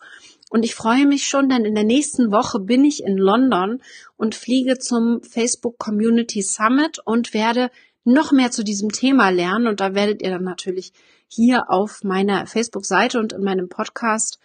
Und 0.49 0.63
ich 0.63 0.75
freue 0.75 1.05
mich 1.05 1.27
schon, 1.27 1.49
denn 1.49 1.63
in 1.63 1.75
der 1.75 1.83
nächsten 1.83 2.31
Woche 2.31 2.59
bin 2.59 2.83
ich 2.83 3.03
in 3.03 3.17
London 3.17 3.81
und 4.17 4.35
fliege 4.35 4.77
zum 4.77 5.21
Facebook 5.23 5.77
Community 5.77 6.41
Summit 6.41 6.99
und 7.05 7.33
werde 7.33 7.71
noch 8.03 8.31
mehr 8.31 8.51
zu 8.51 8.63
diesem 8.63 8.91
Thema 8.91 9.29
lernen. 9.29 9.67
Und 9.67 9.79
da 9.79 9.95
werdet 9.95 10.21
ihr 10.21 10.29
dann 10.29 10.43
natürlich 10.43 10.91
hier 11.27 11.69
auf 11.69 12.03
meiner 12.03 12.45
Facebook-Seite 12.45 13.19
und 13.19 13.31
in 13.31 13.43
meinem 13.43 13.69
Podcast 13.69 14.39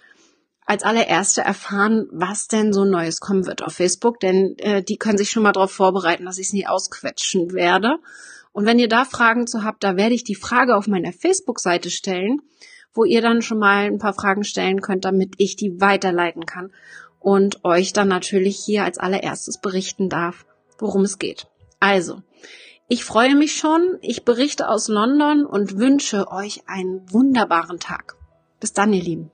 als 0.64 0.82
allererste 0.82 1.42
erfahren, 1.42 2.08
was 2.10 2.48
denn 2.48 2.72
so 2.72 2.84
Neues 2.84 3.20
kommen 3.20 3.46
wird 3.46 3.62
auf 3.62 3.74
Facebook, 3.74 4.18
denn 4.18 4.56
äh, 4.58 4.82
die 4.82 4.96
können 4.96 5.16
sich 5.16 5.30
schon 5.30 5.44
mal 5.44 5.52
darauf 5.52 5.70
vorbereiten, 5.70 6.24
dass 6.24 6.38
ich 6.38 6.48
es 6.48 6.52
nie 6.52 6.66
ausquetschen 6.66 7.52
werde. 7.52 7.98
Und 8.56 8.64
wenn 8.64 8.78
ihr 8.78 8.88
da 8.88 9.04
Fragen 9.04 9.46
zu 9.46 9.64
habt, 9.64 9.84
da 9.84 9.98
werde 9.98 10.14
ich 10.14 10.24
die 10.24 10.34
Frage 10.34 10.76
auf 10.76 10.86
meiner 10.86 11.12
Facebook-Seite 11.12 11.90
stellen, 11.90 12.40
wo 12.94 13.04
ihr 13.04 13.20
dann 13.20 13.42
schon 13.42 13.58
mal 13.58 13.84
ein 13.84 13.98
paar 13.98 14.14
Fragen 14.14 14.44
stellen 14.44 14.80
könnt, 14.80 15.04
damit 15.04 15.34
ich 15.36 15.56
die 15.56 15.78
weiterleiten 15.78 16.46
kann 16.46 16.72
und 17.20 17.66
euch 17.66 17.92
dann 17.92 18.08
natürlich 18.08 18.56
hier 18.56 18.84
als 18.84 18.96
allererstes 18.96 19.60
berichten 19.60 20.08
darf, 20.08 20.46
worum 20.78 21.02
es 21.02 21.18
geht. 21.18 21.48
Also, 21.80 22.22
ich 22.88 23.04
freue 23.04 23.34
mich 23.34 23.56
schon, 23.56 23.98
ich 24.00 24.24
berichte 24.24 24.70
aus 24.70 24.88
London 24.88 25.44
und 25.44 25.76
wünsche 25.76 26.32
euch 26.32 26.62
einen 26.66 27.02
wunderbaren 27.12 27.78
Tag. 27.78 28.16
Bis 28.58 28.72
dann, 28.72 28.94
ihr 28.94 29.02
Lieben. 29.02 29.30